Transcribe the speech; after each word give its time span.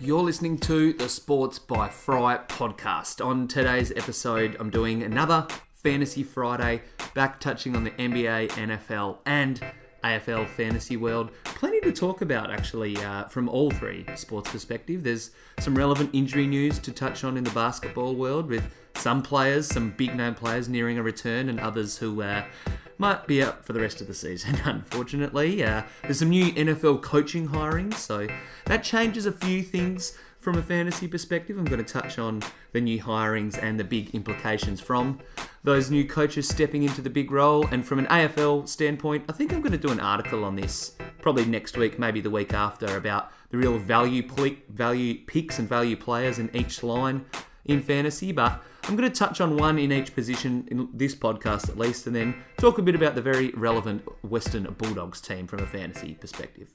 You're 0.00 0.22
listening 0.22 0.58
to 0.58 0.92
the 0.92 1.08
Sports 1.08 1.58
by 1.58 1.88
Fry 1.88 2.38
podcast. 2.48 3.24
On 3.24 3.46
today's 3.46 3.92
episode, 3.92 4.56
I'm 4.58 4.68
doing 4.68 5.02
another 5.02 5.46
Fantasy 5.72 6.22
Friday, 6.22 6.82
back 7.14 7.40
touching 7.40 7.76
on 7.76 7.84
the 7.84 7.90
NBA, 7.92 8.48
NFL, 8.50 9.18
and 9.24 9.64
AFL 10.02 10.48
fantasy 10.48 10.96
world. 10.96 11.30
Plenty 11.44 11.80
to 11.82 11.92
talk 11.92 12.22
about, 12.22 12.50
actually, 12.50 12.96
uh, 12.98 13.24
from 13.24 13.48
all 13.48 13.70
three 13.70 14.04
sports 14.16 14.50
perspective. 14.50 15.04
There's 15.04 15.30
some 15.60 15.76
relevant 15.76 16.10
injury 16.12 16.46
news 16.46 16.78
to 16.80 16.92
touch 16.92 17.24
on 17.24 17.36
in 17.36 17.44
the 17.44 17.50
basketball 17.50 18.14
world 18.14 18.48
with 18.48 18.64
some 18.96 19.22
players, 19.22 19.66
some 19.66 19.90
big 19.96 20.14
name 20.16 20.34
players 20.34 20.68
nearing 20.68 20.98
a 20.98 21.02
return, 21.02 21.48
and 21.48 21.60
others 21.60 21.96
who 21.98 22.20
uh, 22.22 22.44
might 22.98 23.26
be 23.26 23.42
out 23.42 23.64
for 23.64 23.72
the 23.72 23.80
rest 23.80 24.00
of 24.00 24.06
the 24.06 24.14
season, 24.14 24.56
unfortunately. 24.64 25.62
Uh, 25.62 25.82
there's 26.02 26.18
some 26.18 26.30
new 26.30 26.52
NFL 26.52 27.02
coaching 27.02 27.48
hiring, 27.48 27.92
so 27.92 28.28
that 28.66 28.82
changes 28.82 29.26
a 29.26 29.32
few 29.32 29.62
things 29.62 30.16
from 30.44 30.58
a 30.58 30.62
fantasy 30.62 31.08
perspective. 31.08 31.56
I'm 31.56 31.64
going 31.64 31.82
to 31.82 31.92
touch 31.92 32.18
on 32.18 32.42
the 32.72 32.80
new 32.80 33.00
hirings 33.00 33.58
and 33.60 33.80
the 33.80 33.84
big 33.84 34.14
implications 34.14 34.78
from 34.78 35.20
those 35.62 35.90
new 35.90 36.06
coaches 36.06 36.46
stepping 36.46 36.82
into 36.82 37.00
the 37.00 37.08
big 37.08 37.30
role. 37.30 37.66
And 37.68 37.84
from 37.84 37.98
an 37.98 38.06
AFL 38.06 38.68
standpoint, 38.68 39.24
I 39.28 39.32
think 39.32 39.54
I'm 39.54 39.62
going 39.62 39.72
to 39.72 39.78
do 39.78 39.90
an 39.90 40.00
article 40.00 40.44
on 40.44 40.54
this 40.54 40.96
probably 41.22 41.46
next 41.46 41.78
week, 41.78 41.98
maybe 41.98 42.20
the 42.20 42.30
week 42.30 42.52
after, 42.52 42.94
about 42.94 43.32
the 43.48 43.56
real 43.56 43.78
value 43.78 44.28
value 44.68 45.14
picks 45.26 45.58
and 45.58 45.66
value 45.66 45.96
players 45.96 46.38
in 46.38 46.54
each 46.54 46.82
line 46.82 47.24
in 47.64 47.82
fantasy. 47.82 48.32
But 48.32 48.62
I'm 48.84 48.96
going 48.96 49.10
to 49.10 49.16
touch 49.16 49.40
on 49.40 49.56
one 49.56 49.78
in 49.78 49.92
each 49.92 50.14
position 50.14 50.68
in 50.70 50.88
this 50.92 51.14
podcast 51.14 51.68
at 51.68 51.78
least, 51.78 52.06
and 52.06 52.14
then 52.14 52.36
talk 52.58 52.78
a 52.78 52.82
bit 52.82 52.94
about 52.94 53.14
the 53.14 53.22
very 53.22 53.50
relevant 53.50 54.02
Western 54.22 54.64
Bulldogs 54.78 55.20
team 55.20 55.46
from 55.46 55.60
a 55.60 55.66
fantasy 55.66 56.14
perspective. 56.14 56.74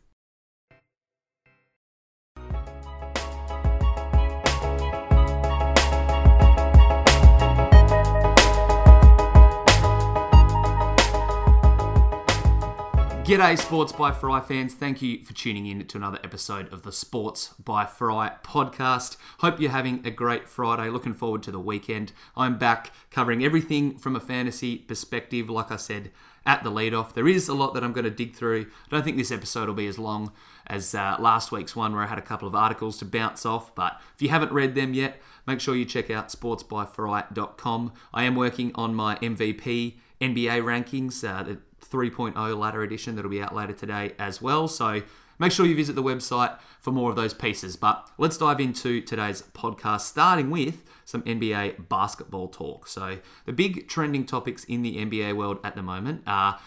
G'day, 13.30 13.59
Sports 13.59 13.91
by 13.91 14.11
Fry 14.11 14.41
fans. 14.41 14.73
Thank 14.73 15.03
you 15.03 15.23
for 15.23 15.33
tuning 15.33 15.67
in 15.67 15.85
to 15.85 15.97
another 15.97 16.17
episode 16.23 16.73
of 16.73 16.81
the 16.81 16.91
Sports 16.91 17.53
by 17.63 17.85
Fry 17.85 18.31
podcast. 18.44 19.17
Hope 19.38 19.59
you're 19.59 19.69
having 19.69 20.02
a 20.03 20.09
great 20.09 20.49
Friday. 20.49 20.89
Looking 20.89 21.13
forward 21.13 21.44
to 21.44 21.52
the 21.52 21.59
weekend. 21.59 22.11
I'm 22.35 22.57
back 22.57 22.91
covering 23.11 23.45
everything 23.45 24.00
from 24.00 24.16
a 24.16 24.19
fantasy 24.19 24.77
perspective, 24.77 25.47
like 25.47 25.69
I 25.69 25.75
said 25.75 26.09
at 26.44 26.63
the 26.63 26.72
lead 26.72 26.95
off. 26.95 27.13
There 27.13 27.27
is 27.27 27.47
a 27.47 27.53
lot 27.53 27.75
that 27.75 27.83
I'm 27.83 27.94
going 27.94 28.05
to 28.05 28.09
dig 28.09 28.33
through. 28.33 28.66
I 28.88 28.95
don't 28.95 29.03
think 29.03 29.17
this 29.17 29.31
episode 29.31 29.67
will 29.67 29.75
be 29.75 29.85
as 29.85 30.00
long 30.00 30.31
as 30.66 30.95
uh, 30.95 31.16
last 31.19 31.52
week's 31.52 31.75
one, 31.75 31.94
where 31.94 32.02
I 32.02 32.07
had 32.07 32.17
a 32.17 32.23
couple 32.23 32.47
of 32.47 32.55
articles 32.55 32.97
to 32.97 33.05
bounce 33.05 33.45
off. 33.45 33.75
But 33.75 34.02
if 34.16 34.23
you 34.23 34.30
haven't 34.30 34.52
read 34.52 34.73
them 34.73 34.95
yet, 34.95 35.22
make 35.45 35.59
sure 35.59 35.75
you 35.75 35.85
check 35.85 36.09
out 36.09 36.30
sportsbyfry.com. 36.30 37.94
I 38.11 38.23
am 38.23 38.35
working 38.35 38.72
on 38.73 38.95
my 38.95 39.17
MVP 39.17 39.97
NBA 40.19 40.63
rankings. 40.63 41.23
Uh, 41.23 41.57
3.0 41.89 42.57
ladder 42.57 42.83
edition 42.83 43.15
that'll 43.15 43.31
be 43.31 43.41
out 43.41 43.55
later 43.55 43.73
today 43.73 44.13
as 44.19 44.41
well. 44.41 44.67
So 44.67 45.01
make 45.37 45.51
sure 45.51 45.65
you 45.65 45.75
visit 45.75 45.95
the 45.95 46.03
website 46.03 46.57
for 46.79 46.91
more 46.91 47.09
of 47.09 47.15
those 47.15 47.33
pieces. 47.33 47.75
But 47.75 48.09
let's 48.17 48.37
dive 48.37 48.59
into 48.59 49.01
today's 49.01 49.41
podcast, 49.53 50.01
starting 50.01 50.49
with 50.49 50.83
some 51.05 51.21
NBA 51.23 51.89
basketball 51.89 52.47
talk. 52.47 52.87
So 52.87 53.19
the 53.45 53.53
big 53.53 53.87
trending 53.87 54.25
topics 54.25 54.63
in 54.65 54.81
the 54.81 54.97
NBA 54.97 55.35
world 55.35 55.59
at 55.63 55.75
the 55.75 55.81
moment 55.81 56.23
are 56.27 56.59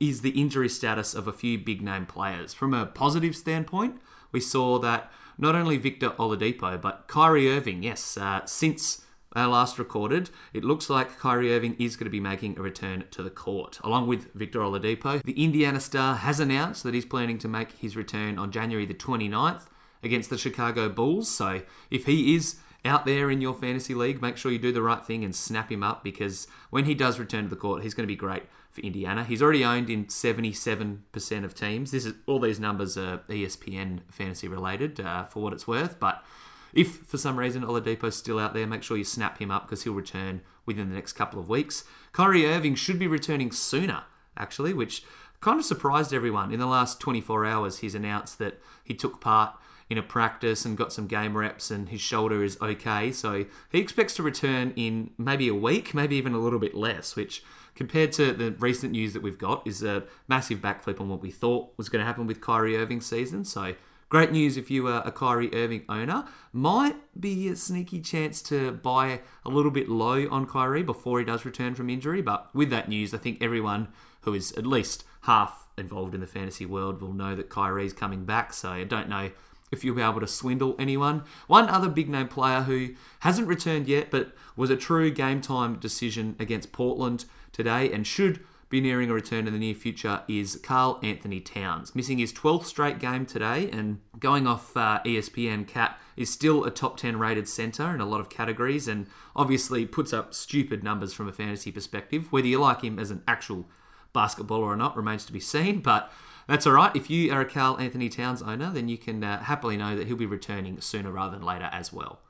is 0.00 0.22
the 0.22 0.30
injury 0.30 0.68
status 0.68 1.14
of 1.14 1.28
a 1.28 1.32
few 1.32 1.58
big 1.58 1.80
name 1.80 2.06
players. 2.06 2.52
From 2.52 2.74
a 2.74 2.86
positive 2.86 3.36
standpoint, 3.36 4.00
we 4.32 4.40
saw 4.40 4.78
that 4.80 5.10
not 5.38 5.54
only 5.54 5.76
Victor 5.76 6.10
Oladipo, 6.10 6.80
but 6.80 7.04
Kyrie 7.08 7.50
Irving, 7.50 7.82
yes, 7.82 8.16
uh, 8.16 8.44
since 8.46 9.02
last 9.34 9.78
recorded, 9.78 10.30
it 10.52 10.64
looks 10.64 10.90
like 10.90 11.18
Kyrie 11.18 11.54
Irving 11.54 11.76
is 11.78 11.96
going 11.96 12.06
to 12.06 12.10
be 12.10 12.20
making 12.20 12.58
a 12.58 12.62
return 12.62 13.04
to 13.12 13.22
the 13.22 13.30
court. 13.30 13.78
Along 13.84 14.06
with 14.06 14.32
Victor 14.34 14.60
Oladipo, 14.60 15.22
the 15.22 15.42
Indiana 15.42 15.80
star 15.80 16.16
has 16.16 16.40
announced 16.40 16.82
that 16.82 16.94
he's 16.94 17.04
planning 17.04 17.38
to 17.38 17.48
make 17.48 17.72
his 17.72 17.96
return 17.96 18.38
on 18.38 18.50
January 18.50 18.86
the 18.86 18.94
29th 18.94 19.68
against 20.02 20.30
the 20.30 20.38
Chicago 20.38 20.88
Bulls. 20.88 21.30
So 21.30 21.62
if 21.90 22.06
he 22.06 22.34
is 22.34 22.56
out 22.84 23.04
there 23.04 23.30
in 23.30 23.40
your 23.40 23.54
fantasy 23.54 23.94
league, 23.94 24.22
make 24.22 24.36
sure 24.36 24.50
you 24.50 24.58
do 24.58 24.72
the 24.72 24.82
right 24.82 25.04
thing 25.04 25.24
and 25.24 25.34
snap 25.34 25.70
him 25.70 25.82
up 25.82 26.02
because 26.02 26.48
when 26.70 26.86
he 26.86 26.94
does 26.94 27.18
return 27.18 27.44
to 27.44 27.50
the 27.50 27.56
court, 27.56 27.82
he's 27.82 27.94
going 27.94 28.04
to 28.04 28.12
be 28.12 28.16
great 28.16 28.44
for 28.70 28.80
Indiana. 28.80 29.24
He's 29.24 29.42
already 29.42 29.64
owned 29.64 29.90
in 29.90 30.06
77% 30.06 31.44
of 31.44 31.54
teams. 31.54 31.90
This 31.90 32.06
is 32.06 32.14
all 32.26 32.40
these 32.40 32.60
numbers 32.60 32.96
are 32.96 33.18
ESPN 33.28 34.00
fantasy 34.10 34.48
related 34.48 35.00
uh, 35.00 35.24
for 35.24 35.42
what 35.42 35.52
it's 35.52 35.66
worth, 35.66 36.00
but 36.00 36.24
if 36.72 36.96
for 36.98 37.18
some 37.18 37.38
reason 37.38 37.62
Oladipo's 37.62 38.16
still 38.16 38.38
out 38.38 38.54
there, 38.54 38.66
make 38.66 38.82
sure 38.82 38.96
you 38.96 39.04
snap 39.04 39.38
him 39.38 39.50
up 39.50 39.66
because 39.66 39.84
he'll 39.84 39.94
return 39.94 40.42
within 40.66 40.88
the 40.88 40.94
next 40.94 41.14
couple 41.14 41.40
of 41.40 41.48
weeks. 41.48 41.84
Kyrie 42.12 42.46
Irving 42.46 42.74
should 42.74 42.98
be 42.98 43.06
returning 43.06 43.52
sooner, 43.52 44.04
actually, 44.36 44.72
which 44.72 45.02
kind 45.40 45.58
of 45.58 45.64
surprised 45.64 46.12
everyone. 46.12 46.52
In 46.52 46.60
the 46.60 46.66
last 46.66 47.00
24 47.00 47.46
hours, 47.46 47.78
he's 47.78 47.94
announced 47.94 48.38
that 48.38 48.60
he 48.84 48.94
took 48.94 49.20
part 49.20 49.54
in 49.88 49.98
a 49.98 50.02
practice 50.02 50.64
and 50.64 50.78
got 50.78 50.92
some 50.92 51.08
game 51.08 51.36
reps 51.36 51.70
and 51.70 51.88
his 51.88 52.00
shoulder 52.00 52.44
is 52.44 52.56
okay. 52.62 53.10
So 53.10 53.46
he 53.70 53.80
expects 53.80 54.14
to 54.14 54.22
return 54.22 54.72
in 54.76 55.10
maybe 55.18 55.48
a 55.48 55.54
week, 55.54 55.92
maybe 55.92 56.14
even 56.16 56.32
a 56.32 56.38
little 56.38 56.60
bit 56.60 56.76
less, 56.76 57.16
which 57.16 57.42
compared 57.74 58.12
to 58.12 58.32
the 58.32 58.52
recent 58.52 58.92
news 58.92 59.14
that 59.14 59.22
we've 59.22 59.38
got 59.38 59.66
is 59.66 59.82
a 59.82 60.04
massive 60.28 60.60
backflip 60.60 61.00
on 61.00 61.08
what 61.08 61.20
we 61.20 61.30
thought 61.32 61.72
was 61.76 61.88
going 61.88 62.00
to 62.00 62.06
happen 62.06 62.26
with 62.26 62.40
Kyrie 62.40 62.76
Irving's 62.76 63.06
season. 63.06 63.44
So 63.44 63.74
Great 64.10 64.32
news 64.32 64.56
if 64.56 64.72
you 64.72 64.88
are 64.88 65.06
a 65.06 65.12
Kyrie 65.12 65.54
Irving 65.54 65.84
owner. 65.88 66.24
Might 66.52 66.96
be 67.18 67.46
a 67.46 67.54
sneaky 67.54 68.00
chance 68.00 68.42
to 68.42 68.72
buy 68.72 69.20
a 69.44 69.48
little 69.48 69.70
bit 69.70 69.88
low 69.88 70.28
on 70.30 70.48
Kyrie 70.48 70.82
before 70.82 71.20
he 71.20 71.24
does 71.24 71.44
return 71.44 71.76
from 71.76 71.88
injury. 71.88 72.20
But 72.20 72.52
with 72.52 72.70
that 72.70 72.88
news, 72.88 73.14
I 73.14 73.18
think 73.18 73.40
everyone 73.40 73.86
who 74.22 74.34
is 74.34 74.50
at 74.54 74.66
least 74.66 75.04
half 75.22 75.68
involved 75.78 76.12
in 76.12 76.20
the 76.20 76.26
fantasy 76.26 76.66
world 76.66 77.00
will 77.00 77.12
know 77.12 77.36
that 77.36 77.50
Kyrie's 77.50 77.92
coming 77.92 78.24
back. 78.24 78.52
So 78.52 78.70
I 78.70 78.82
don't 78.82 79.08
know 79.08 79.30
if 79.70 79.84
you'll 79.84 79.94
be 79.94 80.02
able 80.02 80.18
to 80.18 80.26
swindle 80.26 80.74
anyone. 80.76 81.22
One 81.46 81.68
other 81.68 81.88
big 81.88 82.08
name 82.08 82.26
player 82.26 82.62
who 82.62 82.96
hasn't 83.20 83.46
returned 83.46 83.86
yet, 83.86 84.10
but 84.10 84.32
was 84.56 84.70
a 84.70 84.76
true 84.76 85.12
game 85.12 85.40
time 85.40 85.76
decision 85.76 86.34
against 86.40 86.72
Portland 86.72 87.26
today 87.52 87.92
and 87.92 88.04
should 88.04 88.40
be 88.70 88.80
nearing 88.80 89.10
a 89.10 89.14
return 89.14 89.48
in 89.48 89.52
the 89.52 89.58
near 89.58 89.74
future 89.74 90.22
is 90.28 90.58
Karl 90.62 91.00
Anthony 91.02 91.40
Towns. 91.40 91.94
Missing 91.94 92.18
his 92.18 92.32
12th 92.32 92.64
straight 92.64 93.00
game 93.00 93.26
today 93.26 93.68
and 93.70 93.98
going 94.20 94.46
off 94.46 94.76
uh, 94.76 95.00
ESPN 95.04 95.66
Cat 95.66 95.98
is 96.16 96.30
still 96.30 96.64
a 96.64 96.70
top 96.70 96.96
10 96.96 97.18
rated 97.18 97.48
centre 97.48 97.92
in 97.92 98.00
a 98.00 98.06
lot 98.06 98.20
of 98.20 98.30
categories 98.30 98.86
and 98.86 99.08
obviously 99.34 99.84
puts 99.86 100.12
up 100.12 100.32
stupid 100.32 100.84
numbers 100.84 101.12
from 101.12 101.28
a 101.28 101.32
fantasy 101.32 101.72
perspective. 101.72 102.30
Whether 102.30 102.46
you 102.46 102.60
like 102.60 102.82
him 102.82 103.00
as 103.00 103.10
an 103.10 103.24
actual 103.26 103.68
basketballer 104.14 104.62
or 104.62 104.76
not 104.76 104.96
remains 104.96 105.24
to 105.26 105.32
be 105.32 105.40
seen, 105.40 105.80
but 105.80 106.12
that's 106.46 106.64
all 106.64 106.72
right. 106.72 106.94
If 106.94 107.10
you 107.10 107.32
are 107.32 107.40
a 107.40 107.50
Karl 107.50 107.76
Anthony 107.78 108.08
Towns 108.08 108.40
owner, 108.40 108.70
then 108.70 108.88
you 108.88 108.98
can 108.98 109.24
uh, 109.24 109.42
happily 109.42 109.76
know 109.76 109.96
that 109.96 110.06
he'll 110.06 110.16
be 110.16 110.26
returning 110.26 110.80
sooner 110.80 111.10
rather 111.10 111.36
than 111.36 111.44
later 111.44 111.68
as 111.72 111.92
well. 111.92 112.20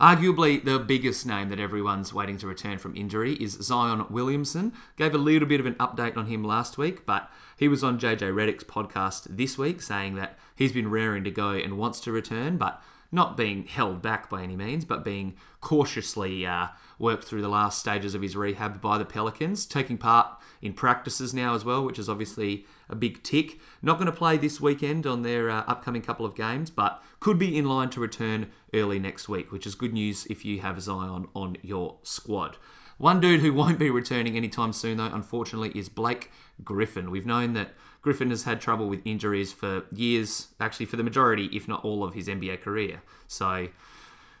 Arguably, 0.00 0.62
the 0.62 0.78
biggest 0.78 1.26
name 1.26 1.48
that 1.48 1.58
everyone's 1.58 2.14
waiting 2.14 2.38
to 2.38 2.46
return 2.46 2.78
from 2.78 2.94
injury 2.94 3.32
is 3.32 3.58
Zion 3.60 4.06
Williamson. 4.08 4.72
Gave 4.96 5.12
a 5.12 5.18
little 5.18 5.48
bit 5.48 5.58
of 5.58 5.66
an 5.66 5.74
update 5.74 6.16
on 6.16 6.26
him 6.26 6.44
last 6.44 6.78
week, 6.78 7.04
but 7.04 7.28
he 7.56 7.66
was 7.66 7.82
on 7.82 7.98
JJ 7.98 8.32
Redick's 8.32 8.62
podcast 8.62 9.26
this 9.28 9.58
week 9.58 9.82
saying 9.82 10.14
that 10.14 10.38
he's 10.54 10.70
been 10.70 10.88
raring 10.88 11.24
to 11.24 11.32
go 11.32 11.50
and 11.50 11.76
wants 11.76 11.98
to 12.02 12.12
return, 12.12 12.58
but 12.58 12.80
not 13.10 13.36
being 13.36 13.66
held 13.66 14.02
back 14.02 14.28
by 14.28 14.42
any 14.42 14.56
means, 14.56 14.84
but 14.84 15.04
being 15.04 15.34
cautiously 15.60 16.46
uh, 16.46 16.68
worked 16.98 17.24
through 17.24 17.40
the 17.40 17.48
last 17.48 17.78
stages 17.78 18.14
of 18.14 18.22
his 18.22 18.36
rehab 18.36 18.80
by 18.80 18.98
the 18.98 19.04
Pelicans, 19.04 19.64
taking 19.64 19.96
part 19.96 20.38
in 20.60 20.72
practices 20.72 21.32
now 21.32 21.54
as 21.54 21.64
well, 21.64 21.84
which 21.84 21.98
is 21.98 22.08
obviously 22.08 22.66
a 22.88 22.94
big 22.94 23.22
tick. 23.22 23.58
Not 23.80 23.98
going 23.98 24.06
to 24.06 24.12
play 24.12 24.36
this 24.36 24.60
weekend 24.60 25.06
on 25.06 25.22
their 25.22 25.48
uh, 25.48 25.64
upcoming 25.66 26.02
couple 26.02 26.26
of 26.26 26.34
games, 26.34 26.70
but 26.70 27.02
could 27.20 27.38
be 27.38 27.56
in 27.56 27.64
line 27.66 27.90
to 27.90 28.00
return 28.00 28.50
early 28.74 28.98
next 28.98 29.28
week, 29.28 29.50
which 29.52 29.66
is 29.66 29.74
good 29.74 29.92
news 29.92 30.26
if 30.26 30.44
you 30.44 30.60
have 30.60 30.80
Zion 30.82 31.28
on 31.34 31.56
your 31.62 31.96
squad. 32.02 32.56
One 32.98 33.20
dude 33.20 33.40
who 33.40 33.52
won't 33.52 33.78
be 33.78 33.90
returning 33.90 34.36
anytime 34.36 34.72
soon, 34.72 34.98
though, 34.98 35.06
unfortunately, 35.06 35.70
is 35.78 35.88
Blake 35.88 36.30
Griffin. 36.62 37.10
We've 37.10 37.26
known 37.26 37.54
that 37.54 37.70
Griffin 38.02 38.30
has 38.30 38.42
had 38.42 38.60
trouble 38.60 38.88
with 38.88 39.00
injuries 39.04 39.52
for 39.52 39.84
years, 39.92 40.48
actually, 40.60 40.86
for 40.86 40.96
the 40.96 41.04
majority, 41.04 41.46
if 41.46 41.68
not 41.68 41.84
all, 41.84 42.04
of 42.04 42.14
his 42.14 42.28
NBA 42.28 42.60
career. 42.60 43.02
So 43.28 43.68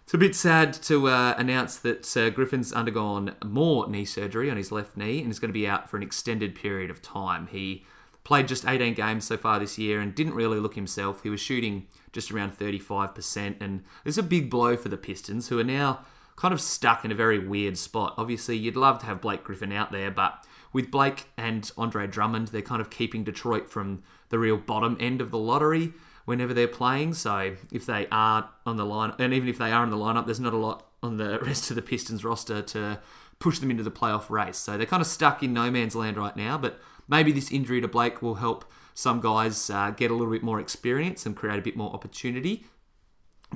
it's 0.04 0.14
a 0.14 0.18
bit 0.18 0.34
sad 0.34 0.72
to 0.74 1.08
uh, 1.08 1.34
announce 1.38 1.76
that 1.78 2.16
uh, 2.16 2.30
Griffin's 2.30 2.72
undergone 2.72 3.36
more 3.44 3.88
knee 3.88 4.04
surgery 4.04 4.50
on 4.50 4.56
his 4.56 4.72
left 4.72 4.96
knee 4.96 5.20
and 5.20 5.30
is 5.30 5.38
going 5.38 5.50
to 5.50 5.58
be 5.58 5.66
out 5.66 5.88
for 5.88 5.96
an 5.96 6.02
extended 6.02 6.54
period 6.54 6.90
of 6.90 7.00
time. 7.00 7.46
He 7.48 7.84
played 8.24 8.48
just 8.48 8.66
18 8.66 8.94
games 8.94 9.26
so 9.26 9.36
far 9.36 9.58
this 9.58 9.78
year 9.78 10.00
and 10.00 10.14
didn't 10.14 10.34
really 10.34 10.58
look 10.58 10.74
himself. 10.74 11.22
He 11.22 11.30
was 11.30 11.40
shooting 11.40 11.86
just 12.12 12.30
around 12.32 12.58
35%, 12.58 13.60
and 13.60 13.84
it's 14.04 14.18
a 14.18 14.22
big 14.22 14.50
blow 14.50 14.76
for 14.76 14.88
the 14.88 14.96
Pistons, 14.96 15.48
who 15.48 15.58
are 15.58 15.64
now 15.64 16.04
kind 16.38 16.54
of 16.54 16.60
stuck 16.60 17.04
in 17.04 17.10
a 17.10 17.16
very 17.16 17.38
weird 17.38 17.76
spot. 17.76 18.14
Obviously, 18.16 18.56
you'd 18.56 18.76
love 18.76 19.00
to 19.00 19.06
have 19.06 19.20
Blake 19.20 19.42
Griffin 19.42 19.72
out 19.72 19.90
there, 19.90 20.10
but 20.10 20.46
with 20.72 20.88
Blake 20.88 21.26
and 21.36 21.68
Andre 21.76 22.06
Drummond, 22.06 22.48
they're 22.48 22.62
kind 22.62 22.80
of 22.80 22.90
keeping 22.90 23.24
Detroit 23.24 23.68
from 23.68 24.04
the 24.28 24.38
real 24.38 24.56
bottom 24.56 24.96
end 25.00 25.20
of 25.20 25.30
the 25.30 25.38
lottery. 25.38 25.92
whenever 26.24 26.52
they're 26.52 26.68
playing. 26.68 27.14
So 27.14 27.56
if 27.72 27.86
they 27.86 28.06
aren't 28.12 28.44
on 28.66 28.76
the 28.76 28.84
line, 28.84 29.14
and 29.18 29.32
even 29.32 29.48
if 29.48 29.56
they 29.56 29.72
are 29.72 29.82
in 29.82 29.88
the 29.88 29.96
lineup, 29.96 30.26
there's 30.26 30.38
not 30.38 30.52
a 30.52 30.58
lot 30.58 30.86
on 31.02 31.16
the 31.16 31.38
rest 31.42 31.70
of 31.70 31.76
the 31.76 31.82
Pistons 31.82 32.22
roster 32.22 32.60
to 32.60 33.00
push 33.38 33.58
them 33.58 33.70
into 33.70 33.82
the 33.82 33.90
playoff 33.90 34.28
race. 34.28 34.58
So 34.58 34.76
they're 34.76 34.86
kind 34.86 35.00
of 35.00 35.06
stuck 35.06 35.42
in 35.42 35.54
no 35.54 35.70
man's 35.70 35.96
land 35.96 36.18
right 36.18 36.36
now. 36.36 36.58
But 36.58 36.80
maybe 37.08 37.32
this 37.32 37.50
injury 37.50 37.80
to 37.80 37.88
Blake 37.88 38.20
will 38.20 38.34
help 38.34 38.66
some 38.92 39.20
guys 39.20 39.70
uh, 39.70 39.90
get 39.90 40.10
a 40.10 40.14
little 40.14 40.32
bit 40.32 40.42
more 40.42 40.60
experience 40.60 41.24
and 41.24 41.34
create 41.34 41.58
a 41.58 41.62
bit 41.62 41.76
more 41.76 41.92
opportunity. 41.94 42.66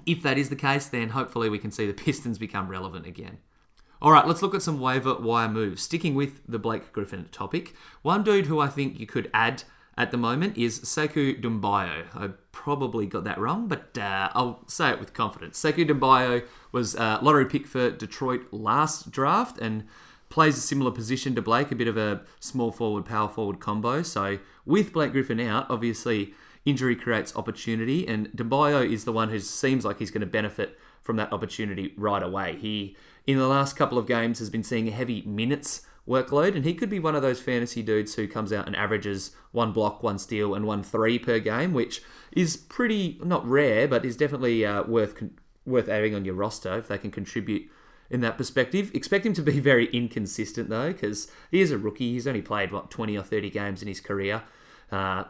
If 0.06 0.22
that 0.22 0.38
is 0.38 0.48
the 0.48 0.56
case, 0.56 0.86
then 0.86 1.10
hopefully 1.10 1.48
we 1.48 1.58
can 1.58 1.70
see 1.70 1.86
the 1.86 1.92
Pistons 2.04 2.38
become 2.38 2.68
relevant 2.68 3.06
again. 3.06 3.38
All 4.00 4.10
right, 4.10 4.26
let's 4.26 4.42
look 4.42 4.54
at 4.54 4.62
some 4.62 4.80
waiver 4.80 5.14
wire 5.14 5.48
moves. 5.48 5.82
Sticking 5.82 6.14
with 6.14 6.40
the 6.48 6.58
Blake 6.58 6.92
Griffin 6.92 7.28
topic, 7.30 7.74
one 8.02 8.24
dude 8.24 8.46
who 8.46 8.58
I 8.58 8.66
think 8.66 8.98
you 8.98 9.06
could 9.06 9.30
add 9.32 9.62
at 9.96 10.10
the 10.10 10.16
moment 10.16 10.58
is 10.58 10.80
Sekou 10.80 11.40
Doumbouya. 11.40 12.06
I 12.14 12.30
probably 12.50 13.06
got 13.06 13.24
that 13.24 13.38
wrong, 13.38 13.68
but 13.68 13.96
uh, 13.96 14.30
I'll 14.34 14.64
say 14.66 14.90
it 14.90 14.98
with 14.98 15.12
confidence. 15.12 15.62
Sekou 15.62 15.88
Doumbouya 15.88 16.46
was 16.72 16.94
a 16.96 17.20
lottery 17.22 17.46
pick 17.46 17.66
for 17.66 17.90
Detroit 17.90 18.46
last 18.50 19.12
draft 19.12 19.58
and 19.58 19.84
plays 20.30 20.56
a 20.56 20.60
similar 20.60 20.90
position 20.90 21.34
to 21.34 21.42
Blake, 21.42 21.70
a 21.70 21.74
bit 21.76 21.86
of 21.86 21.96
a 21.96 22.22
small 22.40 22.72
forward, 22.72 23.04
power 23.04 23.28
forward 23.28 23.60
combo. 23.60 24.02
So 24.02 24.38
with 24.64 24.92
Blake 24.92 25.12
Griffin 25.12 25.38
out, 25.38 25.66
obviously 25.68 26.34
injury 26.64 26.96
creates 26.96 27.34
opportunity, 27.36 28.06
and 28.06 28.28
Doumbouya 28.30 28.90
is 28.90 29.04
the 29.04 29.12
one 29.12 29.30
who 29.30 29.38
seems 29.38 29.84
like 29.84 29.98
he's 29.98 30.10
going 30.10 30.20
to 30.20 30.26
benefit 30.26 30.78
from 31.02 31.16
that 31.16 31.32
opportunity 31.32 31.92
right 31.96 32.22
away. 32.22 32.56
He, 32.56 32.96
in 33.26 33.38
the 33.38 33.48
last 33.48 33.76
couple 33.76 33.98
of 33.98 34.06
games, 34.06 34.38
has 34.38 34.50
been 34.50 34.62
seeing 34.62 34.88
a 34.88 34.92
heavy 34.92 35.22
minutes 35.22 35.86
workload, 36.08 36.54
and 36.54 36.64
he 36.64 36.74
could 36.74 36.90
be 36.90 36.98
one 36.98 37.14
of 37.14 37.22
those 37.22 37.40
fantasy 37.40 37.82
dudes 37.82 38.14
who 38.14 38.26
comes 38.26 38.52
out 38.52 38.66
and 38.66 38.76
averages 38.76 39.32
one 39.52 39.72
block, 39.72 40.02
one 40.02 40.18
steal, 40.18 40.54
and 40.54 40.66
one 40.66 40.82
three 40.82 41.18
per 41.18 41.38
game, 41.38 41.72
which 41.72 42.02
is 42.32 42.56
pretty 42.56 43.20
not 43.22 43.46
rare, 43.48 43.86
but 43.86 44.04
is 44.04 44.16
definitely 44.16 44.64
uh, 44.64 44.82
worth 44.84 45.22
worth 45.64 45.88
adding 45.88 46.14
on 46.14 46.24
your 46.24 46.34
roster 46.34 46.76
if 46.76 46.88
they 46.88 46.98
can 46.98 47.10
contribute 47.10 47.70
in 48.10 48.20
that 48.20 48.36
perspective. 48.36 48.90
Expect 48.94 49.24
him 49.24 49.32
to 49.34 49.42
be 49.42 49.60
very 49.60 49.86
inconsistent 49.86 50.68
though, 50.68 50.92
because 50.92 51.30
he 51.50 51.60
is 51.60 51.70
a 51.70 51.78
rookie. 51.78 52.12
He's 52.12 52.26
only 52.26 52.42
played 52.42 52.72
what 52.72 52.90
twenty 52.90 53.16
or 53.16 53.22
thirty 53.22 53.50
games 53.50 53.82
in 53.82 53.88
his 53.88 54.00
career. 54.00 54.42
Uh, 54.90 55.24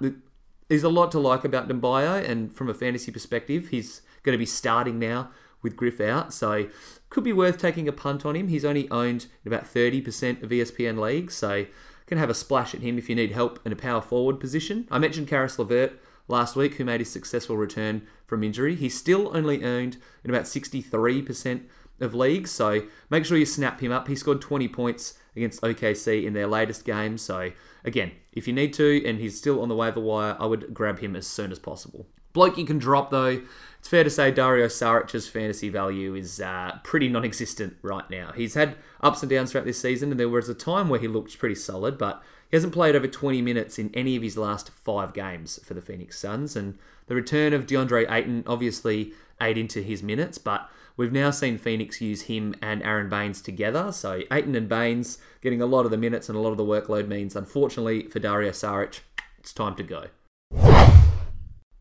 there's 0.72 0.82
a 0.82 0.88
lot 0.88 1.12
to 1.12 1.18
like 1.18 1.44
about 1.44 1.68
Doumbouya, 1.68 2.26
and 2.26 2.50
from 2.50 2.70
a 2.70 2.72
fantasy 2.72 3.12
perspective, 3.12 3.68
he's 3.68 4.00
going 4.22 4.32
to 4.32 4.38
be 4.38 4.46
starting 4.46 4.98
now 4.98 5.28
with 5.60 5.76
Griff 5.76 6.00
out, 6.00 6.32
so 6.32 6.66
could 7.10 7.22
be 7.22 7.32
worth 7.34 7.58
taking 7.58 7.88
a 7.88 7.92
punt 7.92 8.24
on 8.24 8.34
him. 8.34 8.48
He's 8.48 8.64
only 8.64 8.90
owned 8.90 9.26
about 9.44 9.66
30% 9.66 10.42
of 10.42 10.48
ESPN 10.48 10.98
leagues, 10.98 11.34
so 11.34 11.66
can 12.06 12.16
have 12.16 12.30
a 12.30 12.34
splash 12.34 12.74
at 12.74 12.80
him 12.80 12.96
if 12.96 13.10
you 13.10 13.14
need 13.14 13.32
help 13.32 13.60
in 13.66 13.72
a 13.72 13.76
power 13.76 14.00
forward 14.00 14.40
position. 14.40 14.88
I 14.90 14.98
mentioned 14.98 15.28
Caris 15.28 15.58
LeVert 15.58 16.00
last 16.26 16.56
week, 16.56 16.76
who 16.76 16.86
made 16.86 17.00
his 17.00 17.12
successful 17.12 17.58
return 17.58 18.06
from 18.24 18.42
injury. 18.42 18.74
He's 18.74 18.96
still 18.96 19.36
only 19.36 19.62
owned 19.62 19.98
in 20.24 20.30
about 20.30 20.44
63% 20.44 21.64
of 22.00 22.14
leagues, 22.14 22.50
so 22.50 22.84
make 23.10 23.26
sure 23.26 23.36
you 23.36 23.44
snap 23.44 23.80
him 23.80 23.92
up. 23.92 24.08
He 24.08 24.16
scored 24.16 24.40
20 24.40 24.68
points 24.68 25.18
against 25.36 25.62
OKC 25.62 26.24
in 26.24 26.32
their 26.32 26.46
latest 26.46 26.84
game, 26.84 27.18
so 27.18 27.52
again, 27.84 28.12
if 28.32 28.46
you 28.46 28.52
need 28.52 28.72
to 28.74 29.02
and 29.06 29.18
he's 29.18 29.36
still 29.36 29.60
on 29.62 29.68
the 29.68 29.76
waiver 29.76 30.00
wire, 30.00 30.36
I 30.38 30.46
would 30.46 30.72
grab 30.72 31.00
him 31.00 31.16
as 31.16 31.26
soon 31.26 31.52
as 31.52 31.58
possible. 31.58 32.06
Bloke 32.32 32.56
you 32.56 32.64
can 32.64 32.78
drop 32.78 33.10
though, 33.10 33.42
it's 33.78 33.88
fair 33.88 34.04
to 34.04 34.10
say 34.10 34.30
Dario 34.30 34.68
Saric's 34.68 35.26
fantasy 35.28 35.68
value 35.68 36.14
is 36.14 36.40
uh, 36.40 36.78
pretty 36.84 37.08
non 37.08 37.24
existent 37.24 37.76
right 37.82 38.08
now. 38.08 38.32
He's 38.32 38.54
had 38.54 38.76
ups 39.00 39.22
and 39.22 39.28
downs 39.28 39.50
throughout 39.50 39.66
this 39.66 39.80
season, 39.80 40.12
and 40.12 40.20
there 40.20 40.28
was 40.28 40.48
a 40.48 40.54
time 40.54 40.88
where 40.88 41.00
he 41.00 41.08
looked 41.08 41.38
pretty 41.38 41.56
solid, 41.56 41.98
but 41.98 42.22
he 42.48 42.56
hasn't 42.56 42.72
played 42.72 42.94
over 42.94 43.08
20 43.08 43.42
minutes 43.42 43.78
in 43.78 43.90
any 43.92 44.14
of 44.14 44.22
his 44.22 44.38
last 44.38 44.70
five 44.70 45.12
games 45.12 45.58
for 45.64 45.74
the 45.74 45.80
Phoenix 45.82 46.18
Suns. 46.18 46.54
And 46.54 46.78
the 47.06 47.16
return 47.16 47.52
of 47.52 47.66
DeAndre 47.66 48.08
Ayton 48.08 48.44
obviously 48.46 49.12
ate 49.40 49.58
into 49.58 49.82
his 49.82 50.02
minutes, 50.02 50.38
but 50.38 50.70
we've 50.96 51.12
now 51.12 51.30
seen 51.30 51.58
Phoenix 51.58 52.00
use 52.00 52.22
him 52.22 52.54
and 52.60 52.82
Aron 52.82 53.08
Baynes 53.08 53.40
together. 53.40 53.92
So 53.92 54.22
Ayton 54.30 54.54
and 54.54 54.68
Baynes 54.68 55.18
getting 55.40 55.62
a 55.62 55.66
lot 55.66 55.84
of 55.84 55.90
the 55.90 55.96
minutes 55.96 56.28
and 56.28 56.36
a 56.36 56.40
lot 56.40 56.50
of 56.50 56.56
the 56.56 56.64
workload 56.64 57.08
means, 57.08 57.36
unfortunately, 57.36 58.08
for 58.08 58.18
Dario 58.18 58.50
Saric, 58.50 59.00
it's 59.38 59.52
time 59.52 59.74
to 59.76 59.82
go. 59.82 60.06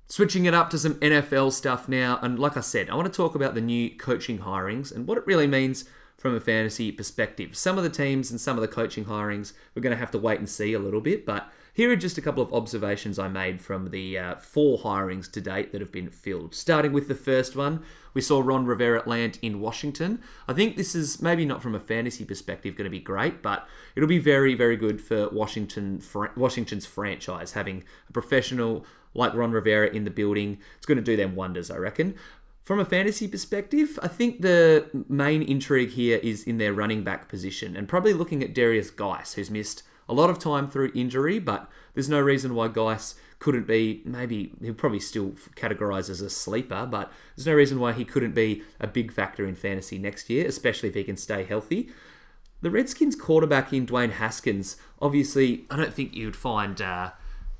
Switching 0.07 0.45
it 0.45 0.53
up 0.53 0.69
to 0.69 0.77
some 0.77 0.95
NFL 0.95 1.53
stuff 1.53 1.87
now, 1.87 2.19
and 2.21 2.37
like 2.37 2.57
I 2.57 2.61
said, 2.61 2.89
I 2.89 2.95
want 2.95 3.11
to 3.11 3.15
talk 3.15 3.33
about 3.33 3.55
the 3.55 3.61
new 3.61 3.89
coaching 3.91 4.39
hirings 4.39 4.93
and 4.93 5.07
what 5.07 5.17
it 5.17 5.25
really 5.25 5.47
means 5.47 5.85
from 6.17 6.35
a 6.35 6.39
fantasy 6.41 6.91
perspective. 6.91 7.55
Some 7.55 7.77
of 7.77 7.85
the 7.85 7.89
teams 7.89 8.29
and 8.29 8.39
some 8.39 8.57
of 8.57 8.61
the 8.61 8.67
coaching 8.67 9.05
hirings 9.05 9.53
we're 9.73 9.81
going 9.81 9.95
to 9.95 9.99
have 9.99 10.11
to 10.11 10.17
wait 10.17 10.37
and 10.37 10.49
see 10.49 10.73
a 10.73 10.79
little 10.79 10.99
bit, 10.99 11.25
but 11.25 11.49
here 11.73 11.91
are 11.91 11.95
just 11.95 12.17
a 12.17 12.21
couple 12.21 12.43
of 12.43 12.53
observations 12.53 13.17
I 13.17 13.27
made 13.27 13.61
from 13.61 13.91
the 13.91 14.17
uh, 14.17 14.35
four 14.35 14.79
hirings 14.79 15.31
to 15.31 15.41
date 15.41 15.71
that 15.71 15.81
have 15.81 15.91
been 15.91 16.09
filled. 16.09 16.53
Starting 16.53 16.91
with 16.91 17.07
the 17.07 17.15
first 17.15 17.55
one, 17.55 17.83
we 18.13 18.21
saw 18.21 18.41
Ron 18.41 18.65
Rivera 18.65 19.03
land 19.05 19.39
in 19.41 19.61
Washington. 19.61 20.21
I 20.47 20.53
think 20.53 20.75
this 20.75 20.95
is 20.95 21.21
maybe 21.21 21.45
not 21.45 21.61
from 21.61 21.73
a 21.73 21.79
fantasy 21.79 22.25
perspective 22.25 22.75
going 22.75 22.85
to 22.85 22.89
be 22.91 22.99
great, 22.99 23.41
but 23.41 23.67
it'll 23.95 24.09
be 24.09 24.19
very, 24.19 24.53
very 24.53 24.75
good 24.75 24.99
for 24.99 25.29
Washington 25.29 26.01
Washington's 26.35 26.85
franchise 26.85 27.53
having 27.53 27.83
a 28.09 28.13
professional 28.13 28.85
like 29.13 29.33
Ron 29.33 29.51
Rivera 29.51 29.87
in 29.87 30.03
the 30.03 30.11
building. 30.11 30.57
It's 30.77 30.85
going 30.85 30.97
to 30.97 31.03
do 31.03 31.15
them 31.15 31.35
wonders, 31.35 31.71
I 31.71 31.77
reckon. 31.77 32.15
From 32.63 32.79
a 32.79 32.85
fantasy 32.85 33.27
perspective, 33.27 33.97
I 34.03 34.07
think 34.07 34.41
the 34.41 34.87
main 35.09 35.41
intrigue 35.41 35.91
here 35.91 36.19
is 36.21 36.43
in 36.43 36.57
their 36.57 36.73
running 36.73 37.03
back 37.03 37.27
position 37.27 37.75
and 37.75 37.87
probably 37.87 38.13
looking 38.13 38.43
at 38.43 38.53
Derrius 38.53 38.95
Guice, 38.95 39.33
who's 39.33 39.49
missed 39.49 39.83
a 40.07 40.13
lot 40.13 40.29
of 40.29 40.39
time 40.39 40.67
through 40.67 40.91
injury, 40.93 41.39
but 41.39 41.69
there's 41.93 42.09
no 42.09 42.19
reason 42.19 42.55
why 42.55 42.67
Guice 42.67 43.15
couldn't 43.39 43.65
be, 43.65 44.01
maybe 44.05 44.53
he'll 44.61 44.73
probably 44.73 44.99
still 44.99 45.31
categorize 45.55 46.09
as 46.09 46.21
a 46.21 46.29
sleeper, 46.29 46.85
but 46.85 47.11
there's 47.35 47.47
no 47.47 47.53
reason 47.53 47.79
why 47.79 47.93
he 47.93 48.05
couldn't 48.05 48.33
be 48.33 48.63
a 48.79 48.87
big 48.87 49.11
factor 49.11 49.45
in 49.45 49.55
fantasy 49.55 49.97
next 49.97 50.29
year, 50.29 50.47
especially 50.47 50.89
if 50.89 50.95
he 50.95 51.03
can 51.03 51.17
stay 51.17 51.43
healthy. 51.43 51.89
The 52.61 52.69
Redskins 52.69 53.15
quarterback 53.15 53.73
in 53.73 53.87
Dwayne 53.87 54.11
Haskins, 54.11 54.77
obviously, 55.01 55.65
I 55.71 55.77
don't 55.77 55.93
think 55.93 56.13
you'd 56.13 56.35
find 56.35 56.79
uh, 56.79 57.11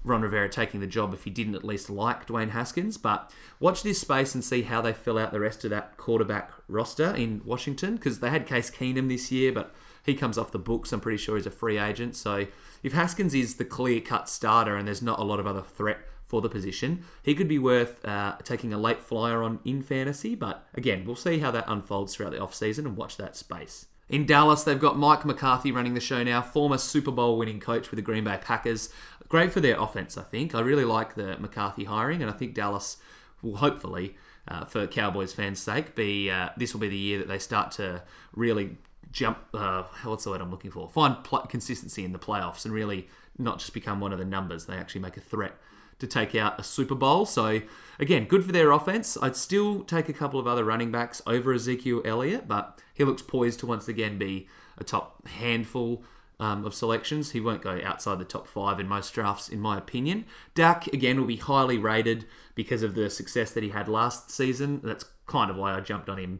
Ron 0.04 0.22
Rivera 0.22 0.50
taking 0.50 0.80
the 0.80 0.88
job 0.88 1.14
if 1.14 1.24
he 1.24 1.32
didn't 1.32 1.56
at 1.56 1.64
least 1.64 1.90
like 1.90 2.28
Dwayne 2.28 2.52
Haskins. 2.52 2.98
But 2.98 3.32
watch 3.60 3.82
this 3.82 4.00
space 4.00 4.36
and 4.36 4.44
see 4.44 4.62
how 4.62 4.82
they 4.82 4.94
fill 4.94 5.18
out 5.18 5.32
the 5.32 5.40
rest 5.40 5.64
of 5.64 5.72
that 5.72 5.98
quarterback 5.98 6.52
roster 6.68 7.16
in 7.16 7.42
Washington 7.44 7.96
because 7.96 8.20
they 8.20 8.30
had 8.30 8.46
Case 8.46 8.70
Keenum 8.70 9.10
this 9.10 9.32
year, 9.32 9.52
but 9.52 9.74
he 10.04 10.14
comes 10.14 10.38
off 10.38 10.52
the 10.52 10.60
books. 10.60 10.92
I'm 10.92 11.00
pretty 11.00 11.18
sure 11.18 11.36
he's 11.36 11.46
a 11.46 11.52
free 11.52 11.78
agent. 11.78 12.16
So 12.16 12.48
if 12.84 12.94
Haskins 12.94 13.34
is 13.34 13.56
the 13.56 13.66
clear 13.66 14.02
cut 14.02 14.30
starter 14.30 14.76
and 14.76 14.88
there's 14.88 15.02
not 15.02 15.20
a 15.20 15.24
lot 15.24 15.40
of 15.40 15.48
other 15.48 15.62
threat 15.62 16.00
for 16.26 16.42
the 16.42 16.50
position, 16.50 17.04
he 17.22 17.36
could 17.36 17.48
be 17.48 17.60
worth 17.60 18.04
uh, 18.06 18.38
taking 18.44 18.74
a 18.74 18.78
late 18.78 19.02
flyer 19.02 19.44
on 19.44 19.60
in 19.66 19.82
fantasy. 19.82 20.36
But 20.36 20.68
again, 20.74 21.06
we'll 21.06 21.16
see 21.16 21.40
how 21.40 21.52
that 21.52 21.66
unfolds 21.68 22.16
throughout 22.16 22.32
the 22.32 22.40
offseason 22.40 22.80
and 22.80 22.98
watch 22.98 23.18
that 23.18 23.36
space. 23.36 23.88
In 24.10 24.26
Dallas, 24.26 24.64
they've 24.64 24.80
got 24.80 24.98
Mike 24.98 25.24
McCarthy 25.24 25.72
running 25.72 25.94
the 25.94 26.02
show 26.02 26.22
now, 26.22 26.42
former 26.42 26.78
Super 26.78 27.12
Bowl 27.12 27.38
winning 27.38 27.62
coach 27.62 27.92
with 27.92 27.98
the 27.98 28.02
Green 28.02 28.26
Bay 28.26 28.38
Packers. 28.42 28.90
Great 29.30 29.54
for 29.54 29.62
their 29.62 29.80
offense, 29.80 30.18
I 30.18 30.24
think. 30.24 30.54
I 30.54 30.60
really 30.60 30.84
like 30.84 31.16
the 31.16 31.38
McCarthy 31.38 31.86
hiring, 31.86 32.22
and 32.22 32.30
I 32.30 32.34
think 32.34 32.54
Dallas 32.54 32.98
will 33.42 33.56
hopefully, 33.56 34.18
uh, 34.50 34.66
for 34.66 34.86
Cowboys 34.86 35.32
fans' 35.32 35.62
sake, 35.62 35.96
be 35.96 36.30
uh, 36.30 36.50
this 36.58 36.74
will 36.74 36.82
be 36.82 36.90
the 36.90 36.98
year 36.98 37.20
that 37.20 37.30
they 37.30 37.40
start 37.40 37.72
to 37.74 38.04
really 38.36 38.78
jump. 39.12 39.40
Uh, 39.54 39.84
what's 40.04 40.24
the 40.24 40.30
word 40.30 40.42
I'm 40.42 40.52
looking 40.52 40.72
for? 40.72 40.90
Find 40.90 41.24
pl- 41.24 41.40
consistency 41.42 42.04
in 42.04 42.12
the 42.12 42.20
playoffs 42.20 42.66
and 42.66 42.74
really 42.74 43.08
not 43.38 43.60
just 43.60 43.74
become 43.74 44.00
one 44.00 44.14
of 44.14 44.20
the 44.20 44.26
numbers. 44.26 44.66
They 44.66 44.76
actually 44.76 45.02
make 45.02 45.18
a 45.18 45.22
threat 45.22 45.54
to 46.00 46.08
take 46.08 46.34
out 46.36 46.60
a 46.60 46.64
Super 46.64 46.96
Bowl. 46.96 47.26
So, 47.26 47.62
again, 48.00 48.26
good 48.26 48.44
for 48.44 48.52
their 48.52 48.72
offense. 48.72 49.18
I'd 49.22 49.36
still 49.36 49.84
take 49.84 50.10
a 50.10 50.14
couple 50.14 50.40
of 50.40 50.48
other 50.48 50.66
running 50.66 50.92
backs 50.92 51.22
over 51.28 51.54
Ezekiel 51.54 52.02
Elliott, 52.04 52.48
but 52.48 52.80
he 52.94 53.04
looks 53.04 53.22
poised 53.22 53.60
to 53.60 53.68
once 53.68 53.88
again 53.88 54.18
be 54.18 54.48
a 54.78 54.84
top 54.84 55.28
handful 55.28 56.04
um, 56.40 56.66
of 56.66 56.74
selections. 56.74 57.32
He 57.32 57.40
won't 57.40 57.62
go 57.62 57.80
outside 57.84 58.18
the 58.18 58.26
top 58.26 58.48
five 58.48 58.80
in 58.80 58.88
most 58.88 59.14
drafts, 59.14 59.48
in 59.48 59.60
my 59.60 59.78
opinion. 59.78 60.26
Dak, 60.56 60.88
again, 60.88 61.20
will 61.20 61.28
be 61.28 61.38
highly 61.38 61.78
rated 61.78 62.26
because 62.56 62.82
of 62.82 62.96
the 62.96 63.10
success 63.10 63.52
that 63.52 63.64
he 63.64 63.70
had 63.70 63.88
last 63.88 64.32
season. 64.32 64.82
That's 64.84 65.06
kind 65.28 65.52
of 65.52 65.56
why 65.56 65.76
I 65.76 65.82
jumped 65.82 66.10
on 66.10 66.18
him 66.18 66.40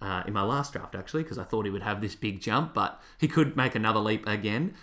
uh, 0.00 0.22
in 0.26 0.32
my 0.32 0.42
last 0.42 0.72
draft, 0.72 0.94
actually, 0.94 1.22
because 1.22 1.38
I 1.38 1.44
thought 1.44 1.64
he 1.64 1.70
would 1.70 1.82
have 1.82 2.00
this 2.00 2.14
big 2.14 2.40
jump, 2.40 2.74
but 2.74 3.00
he 3.18 3.28
could 3.28 3.56
make 3.56 3.74
another 3.74 4.00
leap 4.00 4.26
again. 4.26 4.74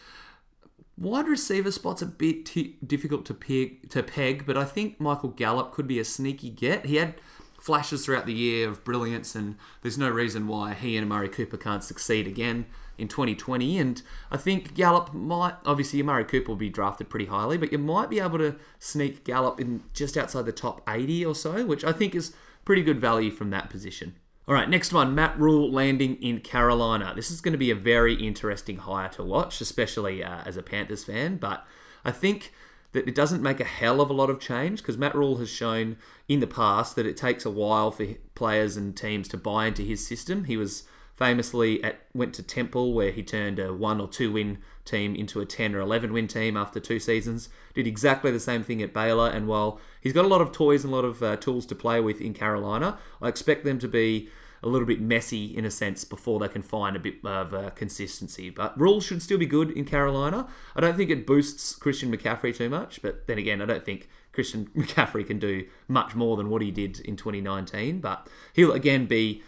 Wide 0.98 1.28
receiver 1.28 1.72
spot's 1.72 2.02
a 2.02 2.06
bit 2.06 2.46
t- 2.46 2.78
difficult 2.86 3.26
to 3.26 3.34
peg, 3.34 3.90
to 3.90 4.04
peg, 4.04 4.46
but 4.46 4.58
I 4.58 4.66
think 4.66 5.00
Michael 5.00 5.30
Gallup 5.30 5.74
could 5.74 5.88
be 5.88 6.00
a 6.00 6.06
sneaky 6.06 6.50
get. 6.50 6.86
He 6.86 6.96
had 6.96 7.16
flashes 7.60 8.06
throughout 8.06 8.26
the 8.26 8.34
year 8.34 8.70
of 8.70 8.84
brilliance, 8.84 9.36
and 9.36 9.56
there's 9.82 9.98
no 9.98 10.10
reason 10.10 10.48
why 10.48 10.74
he 10.74 10.96
and 10.96 11.06
Amari 11.06 11.30
Cooper 11.30 11.58
can't 11.58 11.84
succeed 11.84 12.28
again 12.28 12.66
in 12.98 13.08
2020. 13.08 13.78
And 13.78 14.02
I 14.32 14.38
think 14.38 14.74
Gallup 14.74 15.14
might, 15.14 15.56
obviously, 15.66 16.00
Amari 16.00 16.26
Cooper 16.26 16.50
will 16.50 16.58
be 16.58 16.70
drafted 16.70 17.10
pretty 17.10 17.26
highly, 17.26 17.58
but 17.58 17.72
you 17.72 17.78
might 17.78 18.10
be 18.10 18.20
able 18.20 18.38
to 18.38 18.56
sneak 18.80 19.24
Gallup 19.24 19.60
in 19.60 19.84
just 19.94 20.16
outside 20.16 20.46
the 20.46 20.52
top 20.52 20.82
80 20.88 21.26
or 21.26 21.36
so, 21.36 21.66
which 21.66 21.84
I 21.84 21.92
think 21.92 22.16
is 22.16 22.34
pretty 22.66 22.84
good 22.84 23.00
value 23.00 23.32
from 23.32 23.50
that 23.50 23.70
position. 23.70 24.16
All 24.48 24.54
right, 24.54 24.70
next 24.70 24.94
one 24.94 25.16
Matt 25.16 25.40
Rhule 25.40 25.72
landing 25.72 26.22
in 26.22 26.40
Carolina. 26.40 27.14
This 27.16 27.32
is 27.32 27.42
going 27.42 27.54
to 27.54 27.58
be 27.58 27.72
a 27.72 27.76
very 27.76 28.14
interesting 28.14 28.78
hire 28.78 29.10
to 29.10 29.24
watch, 29.24 29.60
especially 29.60 30.24
uh, 30.24 30.42
as 30.46 30.56
a 30.56 30.62
Panthers 30.62 31.04
fan. 31.04 31.38
But 31.38 31.66
I 32.04 32.12
think 32.12 32.54
that 32.92 33.08
it 33.08 33.16
doesn't 33.16 33.42
make 33.42 33.60
a 33.60 33.66
hell 33.66 34.00
of 34.00 34.12
a 34.12 34.14
lot 34.14 34.30
of 34.30 34.40
change 34.40 34.82
because 34.82 35.00
Matt 35.00 35.16
Rhule 35.16 35.38
has 35.38 35.50
shown 35.50 35.98
in 36.28 36.42
the 36.42 36.48
past 36.48 36.96
that 36.96 37.08
it 37.08 37.18
takes 37.18 37.44
a 37.44 37.50
while 37.50 37.90
for 37.90 38.06
players 38.36 38.78
and 38.78 38.96
teams 38.96 39.28
to 39.30 39.38
buy 39.38 39.66
into 39.66 39.82
his 39.82 40.06
system. 40.06 40.44
He 40.44 40.58
was 40.58 40.84
famously 41.16 41.84
at 41.84 42.00
went 42.14 42.34
to 42.36 42.44
Temple 42.44 42.94
where 42.94 43.12
he 43.12 43.24
turned 43.24 43.60
a 43.60 43.74
one 43.74 44.02
or 44.02 44.08
two 44.08 44.32
win 44.32 44.60
team 44.84 45.16
into 45.16 45.42
a 45.42 45.46
10 45.46 45.74
or 45.74 45.80
11 45.80 46.14
win 46.14 46.28
team 46.28 46.56
after 46.56 46.80
two 46.80 47.00
seasons. 47.00 47.50
Did 47.74 47.88
exactly 47.88 48.32
the 48.32 48.40
same 48.40 48.64
thing 48.64 48.82
at 48.82 48.94
Baylor, 48.94 49.30
and 49.30 49.48
while 49.48 49.80
he's 50.00 50.14
got 50.14 50.26
a 50.26 50.30
lot 50.30 50.42
of 50.42 50.52
toys 50.52 50.84
and 50.84 50.94
a 50.94 50.96
lot 50.96 51.06
of 51.06 51.24
uh, 51.24 51.36
tools 51.38 51.66
to 51.68 51.76
play 51.76 52.00
with 52.00 52.22
in 52.22 52.34
Carolina, 52.34 52.98
I 53.22 53.30
expect 53.30 53.64
them 53.66 53.80
to 53.80 53.88
be 53.88 54.30
a 54.64 54.68
little 54.68 54.88
bit 54.88 55.00
messy 55.00 55.56
in 55.56 55.64
a 55.64 55.72
sense 55.72 56.04
before 56.04 56.40
they 56.40 56.48
can 56.48 56.64
find 56.64 56.96
a 56.96 57.00
bit 57.00 57.16
of 57.24 57.54
uh, 57.54 57.70
consistency. 57.72 58.50
But 58.50 58.78
Rhule's 58.80 59.06
should 59.06 59.22
still 59.22 59.38
be 59.38 59.46
good 59.46 59.70
in 59.72 59.86
Carolina. 59.86 60.48
I 60.76 60.82
don't 60.82 60.98
think 60.98 61.12
it 61.12 61.28
boosts 61.28 61.76
Christian 61.76 62.16
McCaffrey 62.16 62.56
too 62.56 62.70
much, 62.70 63.02
but 63.02 63.28
then 63.28 63.38
again, 63.38 63.62
I 63.62 63.66
don't 63.66 63.86
think 63.86 64.10
Christian 64.32 64.66
McCaffrey 64.76 65.26
can 65.26 65.40
do 65.40 65.68
much 65.88 66.16
more 66.16 66.36
than 66.36 66.50
what 66.50 66.62
he 66.62 66.72
did 66.72 67.00
in 67.02 67.16
2019. 67.16 68.00
But 68.00 68.28
he'll 68.54 68.72
again 68.72 69.06
be 69.06 69.44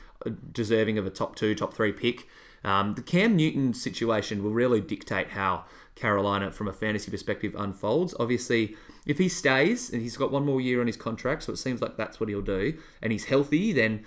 deserving 0.51 0.97
of 0.97 1.05
a 1.05 1.09
top 1.09 1.35
two, 1.35 1.55
top 1.55 1.73
three 1.73 1.91
pick. 1.91 2.27
Um, 2.63 2.95
the 2.95 3.01
Cam 3.01 3.35
Newton 3.35 3.73
situation 3.73 4.43
will 4.43 4.51
really 4.51 4.81
dictate 4.81 5.29
how 5.29 5.65
Carolina, 5.95 6.51
from 6.51 6.67
a 6.67 6.73
fantasy 6.73 7.09
perspective, 7.11 7.55
unfolds. 7.57 8.13
Obviously, 8.19 8.75
if 9.05 9.17
he 9.17 9.29
stays 9.29 9.91
and 9.91 10.01
he's 10.01 10.17
got 10.17 10.31
one 10.31 10.45
more 10.45 10.61
year 10.61 10.81
on 10.81 10.87
his 10.87 10.97
contract, 10.97 11.43
so 11.43 11.53
it 11.53 11.57
seems 11.57 11.81
like 11.81 11.97
that's 11.97 12.19
what 12.19 12.29
he'll 12.29 12.41
do, 12.41 12.77
and 13.01 13.11
he's 13.11 13.25
healthy, 13.25 13.73
then 13.73 14.05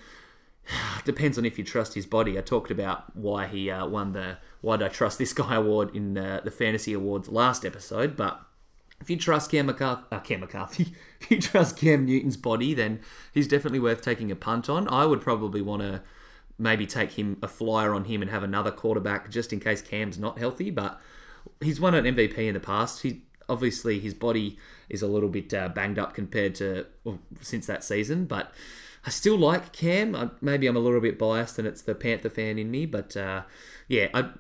depends 1.05 1.39
on 1.39 1.45
if 1.45 1.59
you 1.59 1.65
trust 1.65 1.95
his 1.95 2.07
body. 2.07 2.39
I 2.39 2.43
talked 2.43 2.71
about 2.71 3.17
why 3.17 3.47
he 3.47 3.71
uh, 3.71 3.87
won 3.87 4.13
the 4.13 4.39
Why 4.61 4.77
Do 4.77 4.87
I 4.87 4.89
Trust 4.89 5.19
This 5.19 5.33
Guy 5.33 5.55
award 5.55 5.95
in 5.95 6.17
uh, 6.17 6.41
the 6.45 6.51
Fantasy 6.51 6.93
Awards 6.93 7.29
last 7.29 7.65
episode, 7.65 8.17
but 8.17 8.41
if 9.01 9.09
you 9.09 9.17
trust 9.17 9.51
Cam 9.51 9.67
McCarthy, 9.67 10.05
uh, 10.13 10.21
Cam 10.21 10.41
McCarthy, 10.41 10.93
if 11.21 11.31
you 11.31 11.41
trust 11.41 11.77
Cam 11.77 12.05
Newton's 12.05 12.37
body, 12.37 12.75
then 12.75 13.01
he's 13.33 13.49
definitely 13.49 13.81
worth 13.81 14.03
taking 14.03 14.31
a 14.31 14.37
punt 14.37 14.69
on. 14.69 14.89
I 14.89 15.07
would 15.07 15.21
probably 15.21 15.63
want 15.63 15.83
to 15.83 16.03
maybe 16.59 16.87
take 16.87 17.13
him 17.13 17.39
a 17.43 17.49
flyer 17.49 17.95
on 17.95 18.05
him 18.05 18.21
and 18.21 18.31
have 18.31 18.43
another 18.43 18.71
quarterback 18.71 19.31
just 19.31 19.53
in 19.53 19.61
case 19.61 19.81
Cam's 19.81 20.19
not 20.19 20.39
healthy. 20.39 20.71
But 20.71 21.01
he's 21.61 21.81
won 21.81 21.95
an 21.95 22.05
MVP 22.05 22.39
in 22.39 22.55
the 22.55 22.61
past. 22.61 23.03
He 23.03 23.23
obviously 23.49 23.99
his 23.99 24.15
body 24.15 24.59
is 24.89 25.03
a 25.03 25.07
little 25.09 25.29
bit 25.29 25.53
uh, 25.55 25.69
banged 25.69 25.99
up 25.99 26.15
compared 26.15 26.55
to 26.57 26.87
well, 27.05 27.19
since 27.41 27.67
that 27.67 27.83
season, 27.83 28.27
but 28.27 28.53
I 29.05 29.11
still 29.11 29.39
like 29.39 29.73
Cam. 29.73 30.31
Maybe 30.43 30.67
I'm 30.67 30.77
a 30.77 30.81
little 30.81 31.01
bit 31.01 31.19
biased 31.19 31.59
and 31.59 31.67
it's 31.67 31.83
the 31.83 31.95
Panther 31.95 32.29
fan 32.29 32.59
in 32.59 32.71
me, 32.71 32.85
but 32.85 33.17
uh, 33.17 33.43
yeah, 33.89 34.09
I 34.13 34.31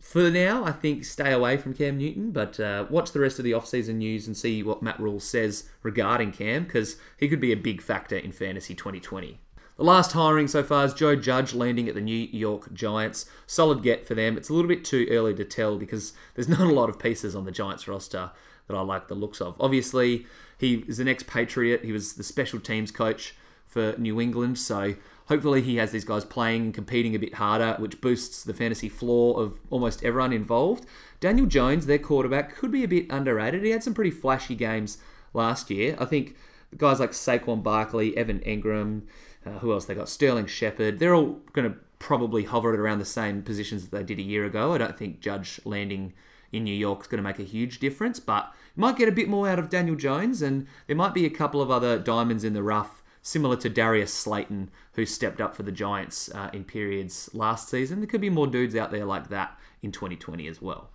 for 0.00 0.30
now, 0.30 0.64
I 0.64 0.72
think 0.72 1.04
stay 1.04 1.32
away 1.32 1.56
from 1.56 1.74
Cam 1.74 1.98
Newton, 1.98 2.30
but 2.30 2.58
uh, 2.58 2.86
watch 2.88 3.12
the 3.12 3.20
rest 3.20 3.38
of 3.38 3.44
the 3.44 3.54
off-season 3.54 3.98
news 3.98 4.26
and 4.26 4.36
see 4.36 4.62
what 4.62 4.82
Matt 4.82 4.98
Rhule 4.98 5.20
says 5.20 5.68
regarding 5.82 6.32
Cam, 6.32 6.64
because 6.64 6.96
he 7.16 7.28
could 7.28 7.40
be 7.40 7.52
a 7.52 7.56
big 7.56 7.82
factor 7.82 8.16
in 8.16 8.32
fantasy 8.32 8.74
2020. 8.74 9.38
The 9.76 9.84
last 9.84 10.10
hiring 10.12 10.48
so 10.48 10.64
far 10.64 10.84
is 10.84 10.92
Joe 10.92 11.14
Judge 11.14 11.54
landing 11.54 11.88
at 11.88 11.94
the 11.94 12.00
New 12.00 12.28
York 12.32 12.72
Giants. 12.72 13.26
Solid 13.46 13.82
get 13.82 14.06
for 14.06 14.14
them. 14.16 14.36
It's 14.36 14.48
a 14.48 14.52
little 14.52 14.68
bit 14.68 14.84
too 14.84 15.06
early 15.08 15.34
to 15.34 15.44
tell 15.44 15.78
because 15.78 16.14
there's 16.34 16.48
not 16.58 16.60
a 16.60 16.72
lot 16.72 16.88
of 16.88 16.98
pieces 16.98 17.36
on 17.36 17.44
the 17.44 17.52
Giants 17.52 17.86
roster 17.86 18.32
that 18.66 18.76
I 18.76 18.80
like 18.80 19.06
the 19.06 19.14
looks 19.14 19.40
of. 19.40 19.54
Obviously, 19.60 20.26
he 20.58 20.84
is 20.88 20.98
an 20.98 21.06
ex-Patriot. 21.06 21.84
He 21.84 21.92
was 21.92 22.14
the 22.14 22.24
special 22.24 22.58
teams 22.58 22.90
coach 22.90 23.36
for 23.66 23.94
New 23.98 24.20
England, 24.20 24.58
so 24.58 24.94
hopefully 25.28 25.62
he 25.62 25.76
has 25.76 25.92
these 25.92 26.04
guys 26.04 26.24
playing 26.24 26.62
and 26.62 26.74
competing 26.74 27.14
a 27.14 27.18
bit 27.18 27.34
harder, 27.34 27.76
which 27.78 28.00
boosts 28.00 28.42
the 28.42 28.54
fantasy 28.54 28.88
floor 28.88 29.40
of 29.40 29.60
almost 29.70 30.02
everyone 30.02 30.32
involved. 30.32 30.84
Daniel 31.20 31.46
Jones, 31.46 31.86
their 31.86 31.98
quarterback, 31.98 32.54
could 32.54 32.72
be 32.72 32.82
a 32.82 32.88
bit 32.88 33.06
underrated. 33.10 33.62
He 33.62 33.70
had 33.70 33.82
some 33.82 33.94
pretty 33.94 34.10
flashy 34.10 34.54
games 34.54 34.98
last 35.34 35.70
year. 35.70 35.96
I 35.98 36.06
think 36.06 36.36
guys 36.76 37.00
like 37.00 37.12
Saquon 37.12 37.62
Barkley, 37.62 38.16
Evan 38.16 38.40
Engram, 38.40 39.02
uh, 39.44 39.58
who 39.58 39.72
else 39.72 39.84
they 39.84 39.94
got? 39.94 40.08
Sterling 40.08 40.46
Shepard. 40.46 40.98
They're 40.98 41.14
all 41.14 41.40
going 41.52 41.70
to 41.70 41.78
probably 41.98 42.44
hover 42.44 42.72
at 42.72 42.80
around 42.80 42.98
the 42.98 43.04
same 43.04 43.42
positions 43.42 43.88
that 43.88 43.96
they 43.96 44.04
did 44.04 44.18
a 44.18 44.26
year 44.26 44.44
ago. 44.44 44.72
I 44.72 44.78
don't 44.78 44.96
think 44.96 45.20
Judge 45.20 45.60
landing 45.64 46.14
in 46.52 46.64
New 46.64 46.74
York 46.74 47.02
is 47.02 47.06
going 47.06 47.18
to 47.18 47.28
make 47.28 47.38
a 47.38 47.42
huge 47.42 47.80
difference, 47.80 48.18
but 48.18 48.52
might 48.76 48.96
get 48.96 49.08
a 49.08 49.12
bit 49.12 49.28
more 49.28 49.48
out 49.48 49.58
of 49.58 49.68
Daniel 49.68 49.96
Jones, 49.96 50.40
and 50.40 50.66
there 50.86 50.96
might 50.96 51.12
be 51.12 51.26
a 51.26 51.30
couple 51.30 51.60
of 51.60 51.70
other 51.70 51.98
diamonds 51.98 52.44
in 52.44 52.54
the 52.54 52.62
rough 52.62 52.97
similar 53.28 53.56
to 53.56 53.68
Darius 53.68 54.12
Slayton, 54.12 54.70
who 54.94 55.04
stepped 55.04 55.38
up 55.38 55.54
for 55.54 55.62
the 55.62 55.70
Giants 55.70 56.30
uh, 56.34 56.48
in 56.54 56.64
periods 56.64 57.28
last 57.34 57.68
season. 57.68 58.00
There 58.00 58.06
could 58.06 58.22
be 58.22 58.30
more 58.30 58.46
dudes 58.46 58.74
out 58.74 58.90
there 58.90 59.04
like 59.04 59.28
that 59.28 59.58
in 59.82 59.92
2020 59.92 60.48
as 60.48 60.62
well. 60.62 60.88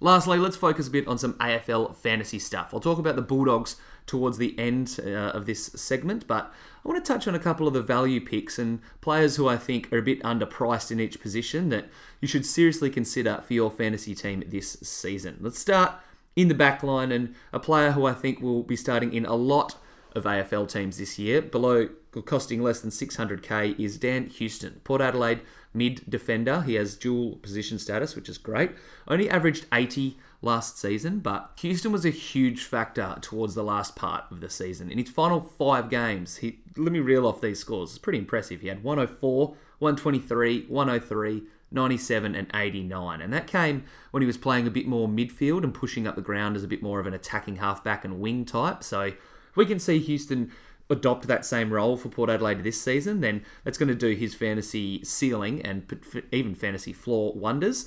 Lastly, 0.00 0.36
let's 0.36 0.56
focus 0.56 0.86
a 0.86 0.90
bit 0.90 1.08
on 1.08 1.16
some 1.16 1.32
AFL 1.34 1.96
fantasy 1.96 2.38
stuff. 2.38 2.74
I'll 2.74 2.80
talk 2.80 2.98
about 2.98 3.16
the 3.16 3.22
Bulldogs 3.22 3.76
towards 4.04 4.36
the 4.36 4.54
end 4.58 5.00
uh, 5.02 5.30
of 5.32 5.46
this 5.46 5.64
segment, 5.76 6.26
but 6.26 6.52
I 6.84 6.88
want 6.88 7.02
to 7.02 7.12
touch 7.12 7.26
on 7.26 7.34
a 7.34 7.38
couple 7.38 7.66
of 7.66 7.72
the 7.72 7.80
value 7.80 8.20
picks 8.20 8.58
and 8.58 8.80
players 9.00 9.36
who 9.36 9.48
I 9.48 9.56
think 9.56 9.90
are 9.94 9.98
a 9.98 10.02
bit 10.02 10.22
underpriced 10.22 10.90
in 10.90 11.00
each 11.00 11.22
position 11.22 11.70
that 11.70 11.88
you 12.20 12.28
should 12.28 12.44
seriously 12.44 12.90
consider 12.90 13.42
for 13.46 13.54
your 13.54 13.70
fantasy 13.70 14.14
team 14.14 14.44
this 14.46 14.72
season. 14.82 15.38
Let's 15.40 15.58
start 15.58 15.94
in 16.36 16.48
the 16.48 16.54
back 16.54 16.82
line 16.82 17.10
and 17.10 17.34
a 17.50 17.58
player 17.58 17.92
who 17.92 18.04
I 18.04 18.12
think 18.12 18.42
will 18.42 18.62
be 18.62 18.76
starting 18.76 19.14
in 19.14 19.24
a 19.24 19.34
lot 19.36 19.76
of 20.14 20.24
AFL 20.24 20.68
teams 20.68 20.98
this 20.98 21.18
year, 21.18 21.42
below 21.42 21.88
costing 22.24 22.62
less 22.62 22.80
than 22.80 22.90
600k, 22.90 23.78
is 23.78 23.98
Dan 23.98 24.26
Houston, 24.26 24.80
Port 24.84 25.00
Adelaide 25.00 25.40
mid 25.72 26.02
defender. 26.08 26.62
He 26.62 26.74
has 26.74 26.94
dual 26.96 27.36
position 27.36 27.78
status, 27.78 28.14
which 28.14 28.28
is 28.28 28.38
great. 28.38 28.72
Only 29.08 29.28
averaged 29.28 29.66
80 29.72 30.16
last 30.40 30.78
season, 30.78 31.18
but 31.18 31.52
Houston 31.60 31.90
was 31.90 32.04
a 32.04 32.10
huge 32.10 32.64
factor 32.64 33.16
towards 33.20 33.54
the 33.54 33.64
last 33.64 33.96
part 33.96 34.24
of 34.30 34.40
the 34.40 34.50
season. 34.50 34.90
In 34.90 34.98
his 34.98 35.10
final 35.10 35.40
five 35.40 35.90
games, 35.90 36.36
he 36.36 36.60
let 36.76 36.92
me 36.92 37.00
reel 37.00 37.26
off 37.26 37.40
these 37.40 37.58
scores. 37.58 37.90
It's 37.90 37.98
pretty 37.98 38.18
impressive. 38.18 38.60
He 38.60 38.68
had 38.68 38.84
104, 38.84 39.48
123, 39.78 40.66
103, 40.68 41.42
97 41.70 42.34
and 42.34 42.50
89. 42.54 43.20
And 43.20 43.32
that 43.32 43.46
came 43.46 43.84
when 44.10 44.22
he 44.22 44.26
was 44.26 44.36
playing 44.36 44.66
a 44.66 44.70
bit 44.70 44.86
more 44.86 45.08
midfield 45.08 45.64
and 45.64 45.74
pushing 45.74 46.06
up 46.06 46.14
the 46.14 46.22
ground 46.22 46.56
as 46.56 46.62
a 46.62 46.68
bit 46.68 46.82
more 46.82 47.00
of 47.00 47.06
an 47.06 47.14
attacking 47.14 47.56
halfback 47.56 48.04
and 48.04 48.20
wing 48.20 48.44
type. 48.44 48.84
So 48.84 49.12
we 49.56 49.66
can 49.66 49.78
see 49.78 49.98
Houston 49.98 50.52
adopt 50.90 51.26
that 51.26 51.44
same 51.44 51.72
role 51.72 51.96
for 51.96 52.08
Port 52.08 52.30
Adelaide 52.30 52.62
this 52.62 52.80
season, 52.80 53.20
then 53.20 53.44
that's 53.64 53.78
going 53.78 53.88
to 53.88 53.94
do 53.94 54.14
his 54.14 54.34
fantasy 54.34 55.02
ceiling 55.04 55.62
and 55.62 55.86
even 56.30 56.54
fantasy 56.54 56.92
floor 56.92 57.32
wonders. 57.34 57.86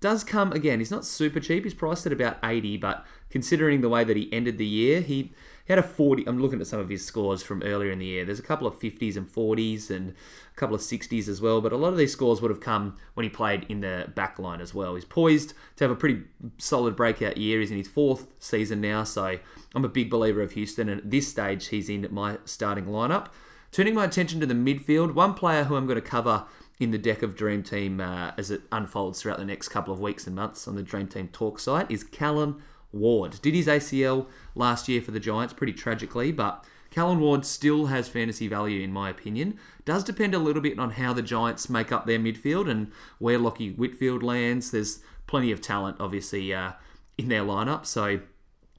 Does 0.00 0.24
come 0.24 0.52
again, 0.52 0.78
he's 0.78 0.90
not 0.90 1.04
super 1.04 1.40
cheap, 1.40 1.64
he's 1.64 1.74
priced 1.74 2.06
at 2.06 2.12
about 2.12 2.38
80, 2.42 2.78
but 2.78 3.04
considering 3.28 3.80
the 3.80 3.88
way 3.88 4.04
that 4.04 4.16
he 4.16 4.32
ended 4.32 4.56
the 4.56 4.66
year, 4.66 5.00
he 5.00 5.32
he 5.70 5.72
had 5.72 5.84
a 5.84 5.86
40. 5.86 6.26
I'm 6.26 6.40
looking 6.42 6.60
at 6.60 6.66
some 6.66 6.80
of 6.80 6.88
his 6.88 7.06
scores 7.06 7.44
from 7.44 7.62
earlier 7.62 7.92
in 7.92 8.00
the 8.00 8.06
year. 8.06 8.24
There's 8.24 8.40
a 8.40 8.42
couple 8.42 8.66
of 8.66 8.80
50s 8.80 9.16
and 9.16 9.24
40s 9.24 9.88
and 9.88 10.10
a 10.10 10.58
couple 10.58 10.74
of 10.74 10.80
60s 10.80 11.28
as 11.28 11.40
well, 11.40 11.60
but 11.60 11.72
a 11.72 11.76
lot 11.76 11.92
of 11.92 11.96
these 11.96 12.10
scores 12.10 12.42
would 12.42 12.50
have 12.50 12.58
come 12.58 12.96
when 13.14 13.22
he 13.22 13.30
played 13.30 13.66
in 13.68 13.80
the 13.80 14.10
back 14.16 14.40
line 14.40 14.60
as 14.60 14.74
well. 14.74 14.96
He's 14.96 15.04
poised 15.04 15.54
to 15.76 15.84
have 15.84 15.92
a 15.92 15.94
pretty 15.94 16.24
solid 16.58 16.96
breakout 16.96 17.36
year. 17.36 17.60
He's 17.60 17.70
in 17.70 17.76
his 17.76 17.86
fourth 17.86 18.26
season 18.40 18.80
now, 18.80 19.04
so 19.04 19.38
I'm 19.72 19.84
a 19.84 19.88
big 19.88 20.10
believer 20.10 20.42
of 20.42 20.50
Houston, 20.52 20.88
and 20.88 21.02
at 21.02 21.10
this 21.12 21.28
stage, 21.28 21.68
he's 21.68 21.88
in 21.88 22.08
my 22.10 22.38
starting 22.44 22.86
lineup. 22.86 23.28
Turning 23.70 23.94
my 23.94 24.06
attention 24.06 24.40
to 24.40 24.46
the 24.46 24.54
midfield, 24.54 25.14
one 25.14 25.34
player 25.34 25.62
who 25.62 25.76
I'm 25.76 25.86
going 25.86 25.94
to 25.94 26.02
cover 26.02 26.46
in 26.80 26.90
the 26.90 26.98
deck 26.98 27.22
of 27.22 27.36
Dream 27.36 27.62
Team 27.62 28.00
uh, 28.00 28.32
as 28.36 28.50
it 28.50 28.62
unfolds 28.72 29.22
throughout 29.22 29.38
the 29.38 29.44
next 29.44 29.68
couple 29.68 29.94
of 29.94 30.00
weeks 30.00 30.26
and 30.26 30.34
months 30.34 30.66
on 30.66 30.74
the 30.74 30.82
Dream 30.82 31.06
Team 31.06 31.28
talk 31.28 31.60
site 31.60 31.88
is 31.88 32.02
Callan 32.02 32.60
Ward. 32.92 33.40
Did 33.42 33.54
his 33.54 33.66
ACL 33.66 34.26
last 34.54 34.88
year 34.88 35.00
for 35.02 35.10
the 35.10 35.20
Giants 35.20 35.54
pretty 35.54 35.72
tragically, 35.72 36.32
but 36.32 36.64
Callan 36.90 37.20
Ward 37.20 37.46
still 37.46 37.86
has 37.86 38.08
fantasy 38.08 38.48
value 38.48 38.82
in 38.82 38.92
my 38.92 39.10
opinion. 39.10 39.58
Does 39.84 40.02
depend 40.02 40.34
a 40.34 40.38
little 40.38 40.62
bit 40.62 40.78
on 40.78 40.92
how 40.92 41.12
the 41.12 41.22
Giants 41.22 41.70
make 41.70 41.92
up 41.92 42.06
their 42.06 42.18
midfield 42.18 42.68
and 42.68 42.90
where 43.18 43.38
Lachie 43.38 43.76
Whitfield 43.76 44.22
lands. 44.22 44.70
There's 44.70 45.00
plenty 45.26 45.52
of 45.52 45.60
talent, 45.60 45.98
obviously, 46.00 46.52
uh, 46.52 46.72
in 47.16 47.28
their 47.28 47.42
lineup. 47.42 47.86
So 47.86 48.20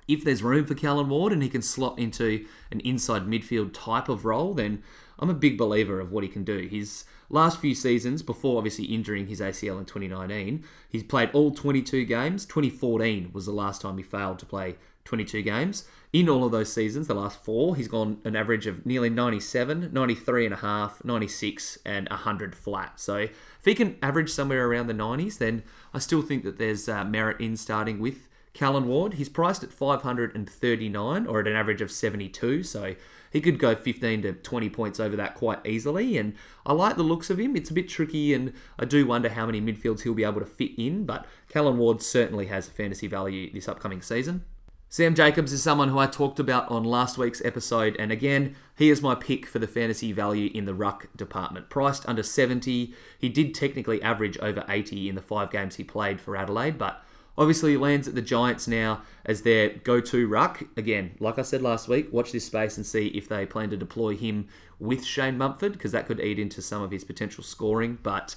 if 0.08 0.24
there's 0.24 0.44
room 0.44 0.66
for 0.66 0.74
Callan 0.74 1.10
Ward 1.10 1.32
and 1.32 1.42
he 1.42 1.50
can 1.50 1.62
slot 1.62 1.98
into 1.98 2.46
an 2.72 2.82
inside 2.82 3.28
midfield 3.28 3.72
type 3.74 4.10
of 4.10 4.26
role, 4.26 4.54
then 4.54 4.84
I'm 5.18 5.30
a 5.30 5.36
big 5.36 5.58
believer 5.58 6.00
of 6.02 6.12
what 6.12 6.24
he 6.24 6.30
can 6.30 6.44
do. 6.44 6.68
His 6.68 7.06
last 7.32 7.60
few 7.60 7.74
seasons, 7.74 8.22
before 8.22 8.58
obviously 8.58 8.86
injuring 8.86 9.28
his 9.28 9.40
ACL 9.40 9.80
in 9.80 9.86
2019, 9.86 10.64
he's 10.90 11.04
played 11.04 11.30
all 11.34 11.52
22 11.52 12.06
games. 12.06 12.46
2014 12.46 13.32
was 13.34 13.46
the 13.46 13.52
last 13.52 13.82
time 13.82 13.98
he 13.98 14.04
failed 14.04 14.40
to 14.40 14.46
play 14.46 14.76
22 15.06 15.42
games. 15.42 15.86
In 16.14 16.28
all 16.28 16.44
of 16.44 16.52
those 16.52 16.72
seasons, 16.72 17.08
the 17.08 17.14
last 17.14 17.44
four, 17.44 17.76
he's 17.76 17.88
gone 17.88 18.20
an 18.26 18.36
average 18.36 18.68
of 18.68 18.86
nearly 18.86 19.10
97, 19.10 19.90
93 19.92 20.46
and 20.46 20.54
a 20.54 20.58
half, 20.58 21.04
96, 21.04 21.80
and 21.86 22.10
100 22.10 22.54
flat. 22.54 23.00
So 23.00 23.16
if 23.16 23.32
he 23.64 23.74
can 23.74 23.98
average 24.02 24.30
somewhere 24.30 24.68
around 24.68 24.88
the 24.88 24.94
90s, 24.94 25.38
then 25.38 25.64
I 25.94 26.00
still 26.00 26.22
think 26.22 26.44
that 26.44 26.58
there's 26.58 26.90
uh, 26.90 27.06
merit 27.06 27.40
in 27.40 27.56
starting 27.56 28.00
with 28.00 28.28
Callan 28.54 28.88
Ward. 28.88 29.14
He's 29.14 29.30
priced 29.30 29.64
at 29.64 29.72
539 29.72 31.28
or 31.28 31.40
at 31.40 31.48
an 31.48 31.56
average 31.56 31.82
of 31.82 31.92
72. 31.92 32.64
So 32.64 32.96
he 33.32 33.42
could 33.42 33.58
go 33.58 33.74
15 33.76 34.22
to 34.24 34.34
20 34.34 34.70
points 34.70 35.00
over 35.00 35.16
that 35.16 35.36
quite 35.36 35.66
easily. 35.66 36.18
And 36.18 36.36
I 36.66 36.74
like 36.74 36.98
the 36.98 37.04
looks 37.04 37.30
of 37.30 37.40
him. 37.40 37.56
It's 37.56 37.72
a 37.72 37.74
bit 37.74 37.90
tricky, 37.90 38.34
and 38.34 38.54
I 38.78 38.86
do 38.86 39.08
wonder 39.08 39.30
how 39.30 39.46
many 39.46 39.62
midfields 39.62 40.02
he'll 40.02 40.14
be 40.14 40.24
able 40.24 40.42
to 40.42 40.46
fit 40.46 40.72
in. 40.78 41.06
But 41.06 41.26
Callan 41.48 41.78
Ward 41.78 42.02
certainly 42.02 42.48
has 42.48 42.68
fantasy 42.68 43.08
value 43.08 43.52
this 43.52 43.70
upcoming 43.70 44.02
season. 44.02 44.44
Sam 44.90 45.16
Jacobs 45.16 45.54
is 45.54 45.64
someone 45.64 45.88
who 45.88 46.00
I 46.00 46.06
talked 46.06 46.38
about 46.38 46.70
on 46.70 46.84
last 46.84 47.18
week's 47.18 47.42
episode, 47.46 47.96
and 47.98 48.12
again, 48.12 48.58
he 48.76 48.90
is 48.90 49.02
my 49.02 49.16
pick 49.16 49.46
for 49.46 49.58
the 49.58 49.66
fantasy 49.66 50.12
value 50.12 50.52
in 50.54 50.66
the 50.66 50.74
ruck 50.74 51.08
department. 51.16 51.70
Priced 51.70 52.06
under 52.10 52.24
70, 52.24 52.94
he 53.18 53.30
did 53.30 53.56
technically 53.56 54.02
average 54.02 54.38
over 54.40 54.66
80 54.68 55.08
in 55.08 55.16
the 55.16 55.22
five 55.22 55.50
games 55.50 55.78
he 55.78 55.86
played 55.86 56.20
for 56.20 56.36
Adelaide, 56.36 56.78
but 56.78 57.06
obviously 57.38 57.72
he 57.72 57.78
lands 57.78 58.08
at 58.08 58.16
the 58.16 58.22
Giants 58.22 58.68
now 58.68 59.02
as 59.26 59.42
their 59.42 59.70
go 59.70 60.02
to 60.02 60.28
ruck. 60.28 60.64
Again, 60.78 61.12
like 61.20 61.40
I 61.40 61.44
said 61.44 61.62
last 61.62 61.88
week, 61.88 62.12
watch 62.12 62.32
this 62.32 62.46
space 62.46 62.78
and 62.78 62.86
see 62.86 63.08
if 63.08 63.28
they 63.28 63.46
plan 63.46 63.70
to 63.70 63.78
deploy 63.78 64.16
him 64.16 64.48
with 64.80 65.06
Shane 65.06 65.38
Mumford, 65.38 65.74
because 65.74 65.92
that 65.92 66.08
could 66.08 66.20
eat 66.20 66.40
into 66.40 66.62
some 66.62 66.82
of 66.82 66.92
his 66.92 67.04
potential 67.04 67.44
scoring, 67.44 68.00
but. 68.02 68.36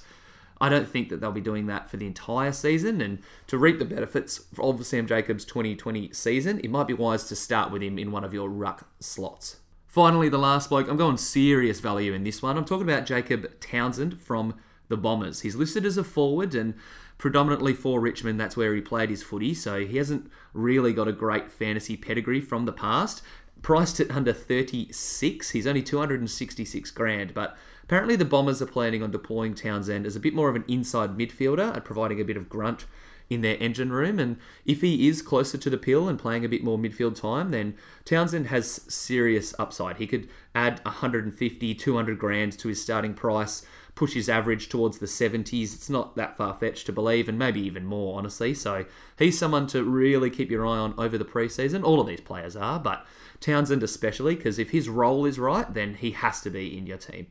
I 0.61 0.69
don't 0.69 0.87
think 0.87 1.09
that 1.09 1.19
they'll 1.19 1.33
be 1.33 1.41
doing 1.41 1.67
that 1.67 1.89
for 1.89 1.97
the 1.97 2.07
entire 2.07 2.53
season. 2.53 3.01
And 3.01 3.19
to 3.47 3.57
reap 3.57 3.77
the 3.77 3.83
benefits 3.83 4.45
of 4.57 4.85
Sam 4.85 5.05
Jacobs' 5.05 5.43
2020 5.43 6.13
season, 6.13 6.61
it 6.63 6.71
might 6.71 6.87
be 6.87 6.93
wise 6.93 7.25
to 7.25 7.35
start 7.35 7.71
with 7.71 7.83
him 7.83 7.99
in 7.99 8.09
one 8.13 8.23
of 8.23 8.33
your 8.33 8.49
ruck 8.49 8.87
slots. 9.01 9.57
Finally, 9.95 10.29
the 10.29 10.37
last 10.37 10.69
bloke, 10.69 10.89
I'm 10.89 10.97
going 10.97 11.17
serious 11.17 11.79
value 11.79 12.13
in 12.13 12.23
this 12.23 12.41
one. 12.41 12.57
I'm 12.57 12.65
talking 12.65 12.87
about 12.89 13.05
Jacob 13.05 13.59
Townsend 13.59 14.19
from 14.19 14.55
the 14.89 14.97
Bombers. 14.97 15.41
He's 15.41 15.55
listed 15.55 15.85
as 15.85 15.97
a 15.97 16.03
forward 16.03 16.53
and 16.53 16.73
predominantly 17.17 17.73
for 17.73 17.99
Richmond, 17.99 18.39
that's 18.39 18.57
where 18.57 18.75
he 18.75 18.81
played 18.81 19.09
his 19.09 19.23
footy, 19.23 19.53
so 19.53 19.85
he 19.85 19.97
hasn't 19.97 20.29
really 20.53 20.93
got 20.93 21.07
a 21.07 21.13
great 21.13 21.51
fantasy 21.51 21.95
pedigree 21.95 22.41
from 22.41 22.65
the 22.65 22.73
past. 22.73 23.21
Priced 23.61 23.99
at 23.99 24.11
under 24.11 24.33
36, 24.33 25.51
he's 25.51 25.65
only 25.65 25.81
266 25.81 26.91
grand, 26.91 27.33
but 27.33 27.57
Apparently, 27.85 28.15
the 28.15 28.25
Bombers 28.25 28.63
are 28.63 28.67
planning 28.67 29.03
on 29.03 29.11
deploying 29.11 29.53
Townsend 29.53 30.07
as 30.07 30.15
a 30.15 30.19
bit 30.19 30.33
more 30.33 30.49
of 30.49 30.55
an 30.55 30.65
inside 30.67 31.15
midfielder 31.15 31.71
and 31.71 31.85
providing 31.85 32.19
a 32.19 32.25
bit 32.25 32.35
of 32.35 32.49
grunt 32.49 32.85
in 33.29 33.41
their 33.41 33.57
engine 33.59 33.91
room. 33.91 34.17
And 34.17 34.37
if 34.65 34.81
he 34.81 35.07
is 35.07 35.21
closer 35.21 35.59
to 35.59 35.69
the 35.69 35.77
pill 35.77 36.09
and 36.09 36.17
playing 36.17 36.43
a 36.43 36.49
bit 36.49 36.63
more 36.63 36.79
midfield 36.79 37.15
time, 37.15 37.51
then 37.51 37.75
Townsend 38.03 38.47
has 38.47 38.81
serious 38.91 39.53
upside. 39.59 39.97
He 39.97 40.07
could 40.07 40.27
add 40.55 40.79
150, 40.83 41.75
200 41.75 42.17
grand 42.17 42.57
to 42.57 42.69
his 42.69 42.81
starting 42.81 43.13
price, 43.13 43.63
push 43.95 44.13
his 44.13 44.29
average 44.29 44.69
towards 44.69 44.99
the 44.99 45.05
70s. 45.05 45.73
It's 45.73 45.89
not 45.89 46.15
that 46.15 46.37
far 46.37 46.53
fetched 46.53 46.85
to 46.85 46.91
believe, 46.91 47.27
and 47.27 47.39
maybe 47.39 47.61
even 47.61 47.85
more, 47.85 48.17
honestly. 48.17 48.53
So 48.53 48.85
he's 49.17 49.39
someone 49.39 49.67
to 49.67 49.83
really 49.83 50.29
keep 50.29 50.51
your 50.51 50.67
eye 50.67 50.77
on 50.77 50.93
over 50.97 51.17
the 51.17 51.25
preseason. 51.25 51.83
All 51.83 52.01
of 52.01 52.07
these 52.07 52.21
players 52.21 52.55
are, 52.55 52.79
but 52.79 53.05
Townsend 53.39 53.83
especially, 53.83 54.35
because 54.35 54.59
if 54.59 54.71
his 54.71 54.89
role 54.89 55.25
is 55.25 55.39
right, 55.39 55.73
then 55.73 55.95
he 55.95 56.11
has 56.11 56.41
to 56.41 56.49
be 56.49 56.77
in 56.77 56.85
your 56.85 56.97
team. 56.97 57.27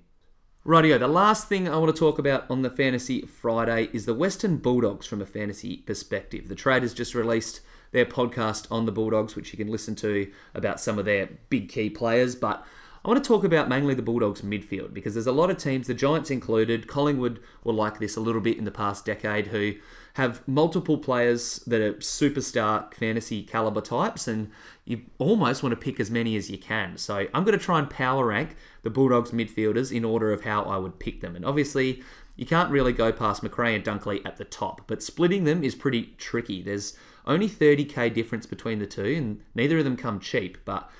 Rightio, 0.66 0.98
the 0.98 1.08
last 1.08 1.46
thing 1.46 1.68
I 1.68 1.76
want 1.76 1.94
to 1.94 1.98
talk 1.98 2.18
about 2.18 2.50
on 2.50 2.62
the 2.62 2.70
Fantasy 2.70 3.20
Friday 3.22 3.90
is 3.92 4.06
the 4.06 4.14
Western 4.14 4.56
Bulldogs 4.56 5.06
from 5.06 5.20
a 5.20 5.26
fantasy 5.26 5.78
perspective. 5.78 6.48
The 6.48 6.54
trade 6.54 6.82
has 6.82 6.94
just 6.94 7.14
released 7.14 7.60
their 7.92 8.06
podcast 8.06 8.66
on 8.70 8.86
the 8.86 8.92
Bulldogs, 8.92 9.36
which 9.36 9.52
you 9.52 9.58
can 9.58 9.70
listen 9.70 9.94
to 9.96 10.32
about 10.54 10.80
some 10.80 10.98
of 10.98 11.04
their 11.04 11.28
big 11.50 11.68
key 11.68 11.90
players. 11.90 12.34
But 12.34 12.64
I 13.04 13.10
want 13.10 13.22
to 13.22 13.28
talk 13.28 13.44
about 13.44 13.68
mainly 13.68 13.92
the 13.92 14.00
Bulldogs 14.00 14.40
midfield 14.40 14.94
because 14.94 15.12
there's 15.12 15.26
a 15.26 15.32
lot 15.32 15.50
of 15.50 15.58
teams, 15.58 15.88
the 15.88 15.94
Giants 15.94 16.30
included, 16.30 16.88
Collingwood 16.88 17.38
were 17.62 17.74
like 17.74 17.98
this 17.98 18.16
a 18.16 18.20
little 18.20 18.40
bit 18.40 18.56
in 18.56 18.64
the 18.64 18.70
past 18.70 19.04
decade, 19.04 19.48
who 19.48 19.74
have 20.14 20.46
multiple 20.48 20.96
players 20.96 21.56
that 21.66 21.82
are 21.82 21.92
superstar 21.94 22.94
fantasy 22.94 23.42
caliber 23.42 23.82
types, 23.82 24.26
and 24.26 24.50
you 24.86 25.02
almost 25.18 25.62
want 25.62 25.72
to 25.72 25.76
pick 25.76 26.00
as 26.00 26.10
many 26.10 26.34
as 26.34 26.50
you 26.50 26.56
can. 26.56 26.96
So 26.96 27.26
I'm 27.34 27.44
going 27.44 27.58
to 27.58 27.62
try 27.62 27.78
and 27.78 27.90
power 27.90 28.24
rank 28.24 28.56
the 28.82 28.90
Bulldogs 28.90 29.32
midfielders 29.32 29.94
in 29.94 30.02
order 30.02 30.32
of 30.32 30.44
how 30.44 30.62
I 30.62 30.78
would 30.78 30.98
pick 30.98 31.20
them. 31.20 31.36
And 31.36 31.44
obviously, 31.44 32.02
you 32.36 32.46
can't 32.46 32.70
really 32.70 32.94
go 32.94 33.12
past 33.12 33.42
Macrae 33.42 33.74
and 33.74 33.84
Dunkley 33.84 34.24
at 34.24 34.38
the 34.38 34.46
top, 34.46 34.80
but 34.86 35.02
splitting 35.02 35.44
them 35.44 35.62
is 35.62 35.74
pretty 35.74 36.14
tricky. 36.16 36.62
There's 36.62 36.96
only 37.26 37.50
30k 37.50 38.14
difference 38.14 38.46
between 38.46 38.78
the 38.78 38.86
two, 38.86 39.04
and 39.04 39.42
neither 39.54 39.76
of 39.76 39.84
them 39.84 39.98
come 39.98 40.20
cheap, 40.20 40.56
but 40.64 40.90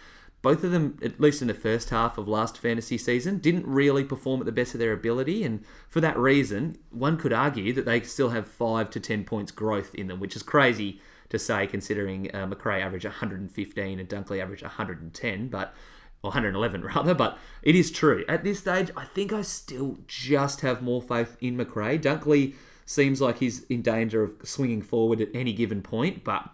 both 0.45 0.63
of 0.63 0.73
them, 0.73 0.99
at 1.03 1.19
least 1.19 1.41
in 1.41 1.49
the 1.49 1.55
first 1.55 1.89
half 1.89 2.19
of 2.19 2.29
last 2.29 2.59
fantasy 2.59 2.99
season, 2.99 3.39
didn't 3.39 3.67
really 3.67 4.05
perform 4.05 4.41
at 4.41 4.47
the 4.47 4.53
best 4.53 4.75
of 4.75 4.79
their 4.79 4.93
ability. 4.93 5.43
And 5.43 5.65
for 5.89 6.03
that 6.03 6.19
reason, 6.19 6.77
one 6.91 7.17
could 7.17 7.33
argue 7.33 7.73
that 7.73 7.87
they 7.87 8.03
still 8.03 8.29
have 8.29 8.47
5 8.47 8.91
to 8.91 9.01
10 9.01 9.25
points 9.25 9.51
growth 9.51 9.95
in 9.95 10.07
them, 10.07 10.21
which 10.21 10.37
is 10.37 10.43
crazy 10.43 11.01
to 11.31 11.39
say 11.39 11.67
considering 11.67 12.33
uh, 12.35 12.47
Macrae 12.47 12.83
averaged 12.83 13.07
115 13.07 13.99
and 13.99 14.07
Dunkley 14.07 14.39
averaged 14.39 14.63
110, 14.63 15.49
but 15.49 15.75
or 16.23 16.29
111 16.29 16.85
rather, 16.95 17.15
but 17.15 17.39
it 17.63 17.75
is 17.75 17.91
true. 17.91 18.23
At 18.29 18.45
this 18.45 18.59
stage, 18.59 18.91
I 18.95 19.07
think 19.07 19.33
I 19.33 19.41
still 19.41 19.97
just 20.07 20.61
have 20.61 20.83
more 20.83 21.01
faith 21.01 21.39
in 21.41 21.57
Macrae. 21.57 21.99
Dunkley 21.99 22.53
seems 22.85 23.23
like 23.23 23.39
he's 23.39 23.65
in 23.65 23.81
danger 23.81 24.23
of 24.23 24.37
swinging 24.45 24.83
forward 24.83 25.23
at 25.23 25.29
any 25.33 25.55
given 25.55 25.81
point, 25.81 26.23
but 26.23 26.51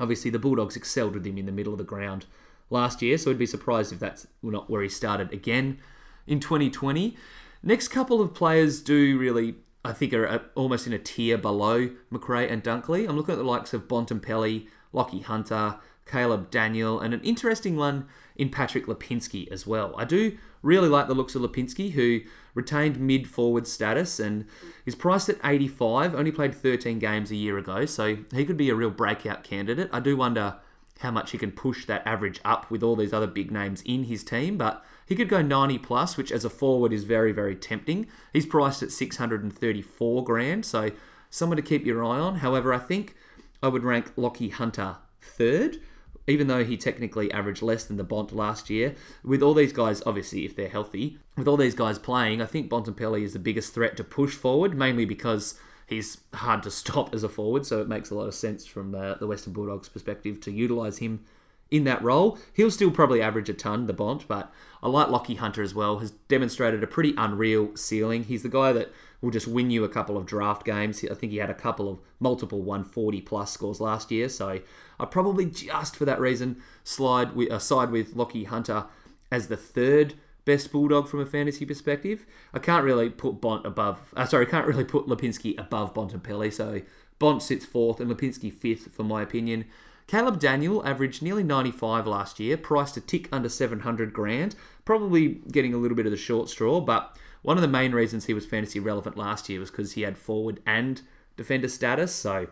obviously 0.00 0.30
the 0.30 0.38
Bulldogs 0.38 0.74
excelled 0.74 1.12
with 1.12 1.26
him 1.26 1.36
in 1.36 1.44
the 1.44 1.52
middle 1.52 1.74
of 1.74 1.78
the 1.78 1.84
ground 1.84 2.24
last 2.70 3.02
year, 3.02 3.18
so 3.18 3.30
I'd 3.30 3.38
be 3.38 3.46
surprised 3.46 3.92
if 3.92 3.98
that's 3.98 4.26
not 4.42 4.70
where 4.70 4.82
he 4.82 4.88
started 4.88 5.32
again 5.32 5.78
in 6.26 6.40
2020. 6.40 7.16
Next 7.62 7.88
couple 7.88 8.20
of 8.20 8.34
players 8.34 8.80
do 8.80 9.18
really, 9.18 9.56
I 9.84 9.92
think, 9.92 10.12
are 10.12 10.42
almost 10.54 10.86
in 10.86 10.92
a 10.92 10.98
tier 10.98 11.38
below 11.38 11.90
Macrae 12.10 12.48
and 12.48 12.62
Dunkley. 12.62 13.08
I'm 13.08 13.16
looking 13.16 13.32
at 13.32 13.38
the 13.38 13.44
likes 13.44 13.72
of 13.72 13.88
Bontempelli, 13.88 14.66
Lachie 14.92 15.24
Hunter, 15.24 15.76
Caleb 16.06 16.50
Daniel, 16.50 17.00
and 17.00 17.12
an 17.12 17.20
interesting 17.22 17.76
one 17.76 18.06
in 18.36 18.50
Patrick 18.50 18.86
Lipinski 18.86 19.50
as 19.50 19.66
well. 19.66 19.94
I 19.96 20.04
do 20.04 20.36
really 20.62 20.88
like 20.88 21.08
the 21.08 21.14
looks 21.14 21.34
of 21.34 21.42
Lipinski, 21.42 21.92
who 21.92 22.20
retained 22.54 22.98
mid 22.98 23.28
forward 23.28 23.66
status 23.66 24.18
and 24.18 24.46
is 24.84 24.94
priced 24.94 25.28
at 25.28 25.38
85, 25.44 26.14
only 26.14 26.32
played 26.32 26.54
13 26.54 26.98
games 26.98 27.30
a 27.30 27.36
year 27.36 27.58
ago, 27.58 27.86
so 27.86 28.18
he 28.32 28.44
could 28.44 28.56
be 28.56 28.70
a 28.70 28.74
real 28.74 28.90
breakout 28.90 29.44
candidate. 29.44 29.90
I 29.92 30.00
do 30.00 30.16
wonder 30.16 30.56
how 31.00 31.10
much 31.10 31.32
he 31.32 31.38
can 31.38 31.52
push 31.52 31.84
that 31.84 32.06
average 32.06 32.40
up 32.44 32.70
with 32.70 32.82
all 32.82 32.96
these 32.96 33.12
other 33.12 33.26
big 33.26 33.50
names 33.50 33.82
in 33.84 34.04
his 34.04 34.24
team, 34.24 34.56
but 34.56 34.84
he 35.06 35.14
could 35.14 35.28
go 35.28 35.42
90 35.42 35.78
plus, 35.78 36.16
which 36.16 36.32
as 36.32 36.44
a 36.44 36.50
forward 36.50 36.92
is 36.92 37.04
very, 37.04 37.32
very 37.32 37.54
tempting. 37.54 38.06
He's 38.32 38.46
priced 38.46 38.82
at 38.82 38.90
634 38.90 40.24
grand, 40.24 40.64
so 40.64 40.90
someone 41.30 41.56
to 41.56 41.62
keep 41.62 41.84
your 41.84 42.04
eye 42.04 42.18
on. 42.18 42.36
However, 42.36 42.72
I 42.72 42.78
think 42.78 43.14
I 43.62 43.68
would 43.68 43.84
rank 43.84 44.14
Lachie 44.16 44.52
Hunter 44.52 44.96
third, 45.20 45.78
even 46.26 46.46
though 46.46 46.64
he 46.64 46.76
technically 46.76 47.30
averaged 47.30 47.62
less 47.62 47.84
than 47.84 47.98
the 47.98 48.04
Bont 48.04 48.34
last 48.34 48.70
year. 48.70 48.94
With 49.22 49.42
all 49.42 49.54
these 49.54 49.72
guys, 49.72 50.02
obviously, 50.06 50.44
if 50.44 50.56
they're 50.56 50.68
healthy, 50.68 51.18
with 51.36 51.46
all 51.46 51.56
these 51.56 51.74
guys 51.74 51.98
playing, 51.98 52.42
I 52.42 52.46
think 52.46 52.70
Bontempelli 52.70 53.22
is 53.22 53.32
the 53.32 53.38
biggest 53.38 53.74
threat 53.74 53.96
to 53.98 54.04
push 54.04 54.34
forward, 54.34 54.76
mainly 54.76 55.04
because 55.04 55.58
he's 55.86 56.18
hard 56.34 56.62
to 56.64 56.70
stop 56.70 57.14
as 57.14 57.22
a 57.22 57.28
forward, 57.28 57.66
so 57.66 57.80
it 57.80 57.88
makes 57.88 58.10
a 58.10 58.14
lot 58.14 58.26
of 58.26 58.34
sense 58.34 58.66
from 58.66 58.94
uh, 58.94 59.14
the 59.14 59.26
Western 59.26 59.52
Bulldogs' 59.52 59.88
perspective 59.88 60.40
to 60.42 60.50
utilise 60.50 60.98
him 60.98 61.24
in 61.70 61.84
that 61.84 62.02
role. 62.02 62.38
He'll 62.52 62.70
still 62.70 62.90
probably 62.90 63.20
average 63.20 63.48
a 63.48 63.54
ton, 63.54 63.86
the 63.86 63.92
Bont, 63.92 64.28
but 64.28 64.52
I 64.82 64.88
like 64.88 65.08
Lachie 65.08 65.38
Hunter 65.38 65.62
as 65.62 65.74
well. 65.74 65.98
Has 65.98 66.12
demonstrated 66.12 66.82
a 66.82 66.86
pretty 66.86 67.14
unreal 67.16 67.76
ceiling. 67.76 68.24
He's 68.24 68.42
the 68.42 68.48
guy 68.48 68.72
that 68.72 68.92
will 69.20 69.30
just 69.30 69.48
win 69.48 69.70
you 69.70 69.82
a 69.82 69.88
couple 69.88 70.16
of 70.16 70.26
draft 70.26 70.64
games. 70.64 71.04
I 71.04 71.14
think 71.14 71.32
he 71.32 71.38
had 71.38 71.50
a 71.50 71.54
couple 71.54 71.90
of 71.90 71.98
multiple 72.20 72.60
140 72.60 73.20
plus 73.22 73.52
scores 73.52 73.80
last 73.80 74.10
year, 74.10 74.28
so 74.28 74.60
I 75.00 75.04
probably 75.06 75.46
just 75.46 75.96
for 75.96 76.04
that 76.04 76.20
reason 76.20 76.62
slide 76.84 77.34
with, 77.34 77.50
uh, 77.50 77.58
side 77.58 77.90
with 77.90 78.14
Lachie 78.14 78.46
Hunter 78.46 78.86
as 79.30 79.48
the 79.48 79.56
third 79.56 80.14
best 80.46 80.72
bulldog 80.72 81.08
from 81.08 81.20
a 81.20 81.26
fantasy 81.26 81.66
perspective. 81.66 82.24
I 82.54 82.58
can't 82.58 82.84
really 82.84 83.10
put 83.10 83.42
Bont 83.42 83.66
above. 83.66 84.14
Uh, 84.16 84.24
sorry, 84.24 84.46
I 84.46 84.50
can't 84.50 84.66
really 84.66 84.84
put 84.84 85.06
Lipinski 85.06 85.58
above 85.58 85.92
Bontempelli. 85.92 86.50
So 86.50 86.80
Bont 87.18 87.42
sits 87.42 87.66
fourth 87.66 88.00
and 88.00 88.10
Lipinski 88.10 88.50
fifth, 88.50 88.94
for 88.94 89.02
my 89.02 89.20
opinion. 89.20 89.66
Caleb 90.06 90.38
Daniel 90.38 90.86
averaged 90.86 91.20
nearly 91.20 91.42
95 91.42 92.06
last 92.06 92.38
year, 92.38 92.56
priced 92.56 92.96
a 92.96 93.00
tick 93.00 93.28
under 93.32 93.48
700 93.48 94.12
grand, 94.12 94.54
probably 94.84 95.40
getting 95.50 95.74
a 95.74 95.78
little 95.78 95.96
bit 95.96 96.06
of 96.06 96.12
the 96.12 96.16
short 96.16 96.48
straw, 96.48 96.80
but 96.80 97.16
one 97.42 97.56
of 97.58 97.62
the 97.62 97.68
main 97.68 97.92
reasons 97.92 98.26
he 98.26 98.34
was 98.34 98.46
fantasy 98.46 98.78
relevant 98.78 99.16
last 99.16 99.48
year 99.48 99.58
was 99.58 99.70
because 99.70 99.92
he 99.92 100.02
had 100.02 100.16
forward 100.16 100.60
and 100.64 101.02
defender 101.36 101.68
status. 101.68 102.14
So, 102.14 102.46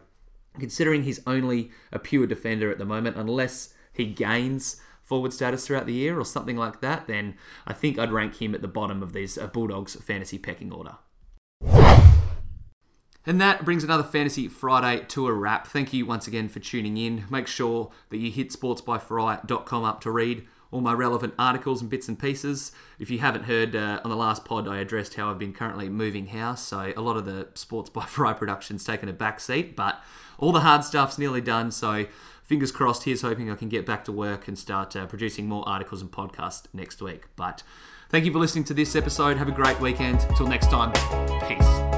considering 0.59 1.05
he's 1.05 1.21
only 1.29 1.71
a 1.93 2.01
pure 2.01 2.27
defender 2.27 2.73
at 2.73 2.79
the 2.79 2.85
moment, 2.85 3.17
unless 3.17 3.73
he 3.93 4.07
gains 4.07 4.81
forward 5.05 5.33
status 5.33 5.67
throughout 5.67 5.87
the 5.87 5.93
year 5.93 6.19
or 6.19 6.25
something 6.25 6.57
like 6.57 6.81
that, 6.81 7.07
then 7.07 7.37
I 7.67 7.73
think 7.73 7.99
I'd 7.99 8.13
rank 8.13 8.41
him 8.41 8.55
at 8.55 8.63
the 8.63 8.69
bottom 8.69 9.03
of 9.03 9.13
these 9.13 9.39
uh, 9.39 9.47
Bulldogs 9.47 9.95
fantasy 9.97 10.39
pecking 10.39 10.73
order. 10.73 10.97
And 13.27 13.41
that 13.41 13.65
brings 13.65 13.83
another 13.83 14.03
Fantasy 14.03 14.49
Friday 14.49 15.05
to 15.09 15.27
a 15.27 15.33
wrap. 15.33 15.67
Thank 15.67 15.95
you 15.95 16.05
once 16.05 16.27
again 16.27 16.49
for 16.49 16.61
tuning 16.61 16.99
in. 16.99 17.25
Make 17.31 17.47
sure 17.47 17.91
that 18.11 18.19
you 18.19 18.31
hit 18.31 18.51
sportsbyfry.com 18.51 19.85
up 19.85 20.01
to 20.03 20.11
read 20.11 20.47
all 20.71 20.81
my 20.81 20.93
relevant 20.93 21.33
articles 21.39 21.81
and 21.81 21.89
bits 21.89 22.09
and 22.09 22.19
pieces. 22.19 22.73
If 22.99 23.09
you 23.09 23.21
haven't 23.21 23.45
heard 23.45 23.77
uh, 23.77 24.01
on 24.05 24.11
the 24.11 24.17
last 24.17 24.45
pod, 24.45 24.67
I 24.67 24.79
addressed 24.79 25.15
how 25.15 25.31
I've 25.31 25.39
been 25.39 25.53
currently 25.53 25.89
moving 25.89 26.27
house, 26.27 26.63
so 26.67 26.93
a 26.97 27.01
lot 27.01 27.17
of 27.17 27.25
the 27.25 27.49
Sports 27.55 27.91
by 27.91 28.05
Fry 28.05 28.33
production's 28.35 28.85
taken 28.85 29.09
a 29.09 29.13
back 29.13 29.39
seat, 29.39 29.77
but 29.77 30.03
all 30.37 30.51
the 30.53 30.61
hard 30.61 30.83
stuff's 30.83 31.17
nearly 31.17 31.41
done. 31.41 31.71
So 31.71 32.07
fingers 32.45 32.71
crossed. 32.71 33.05
Here's 33.05 33.23
hoping 33.23 33.51
I 33.51 33.57
can 33.57 33.69
get 33.69 33.85
back 33.85 34.05
to 34.05 34.13
work 34.13 34.47
and 34.47 34.57
start 34.57 34.95
uh, 34.95 35.07
producing 35.07 35.49
more 35.49 35.69
articles 35.69 36.01
and 36.01 36.13
podcasts 36.13 36.67
next 36.73 37.03
week. 37.03 37.25
But 37.35 37.65
thank 38.11 38.25
you 38.25 38.33
for 38.33 38.39
listening 38.39 38.65
to 38.65 38.75
this 38.75 38.95
episode. 38.95 39.37
Have 39.39 39.49
a 39.49 39.53
great 39.53 39.81
weekend. 39.81 40.25
Until 40.29 40.47
next 40.47 40.71
time, 40.71 40.93
peace. 41.49 41.94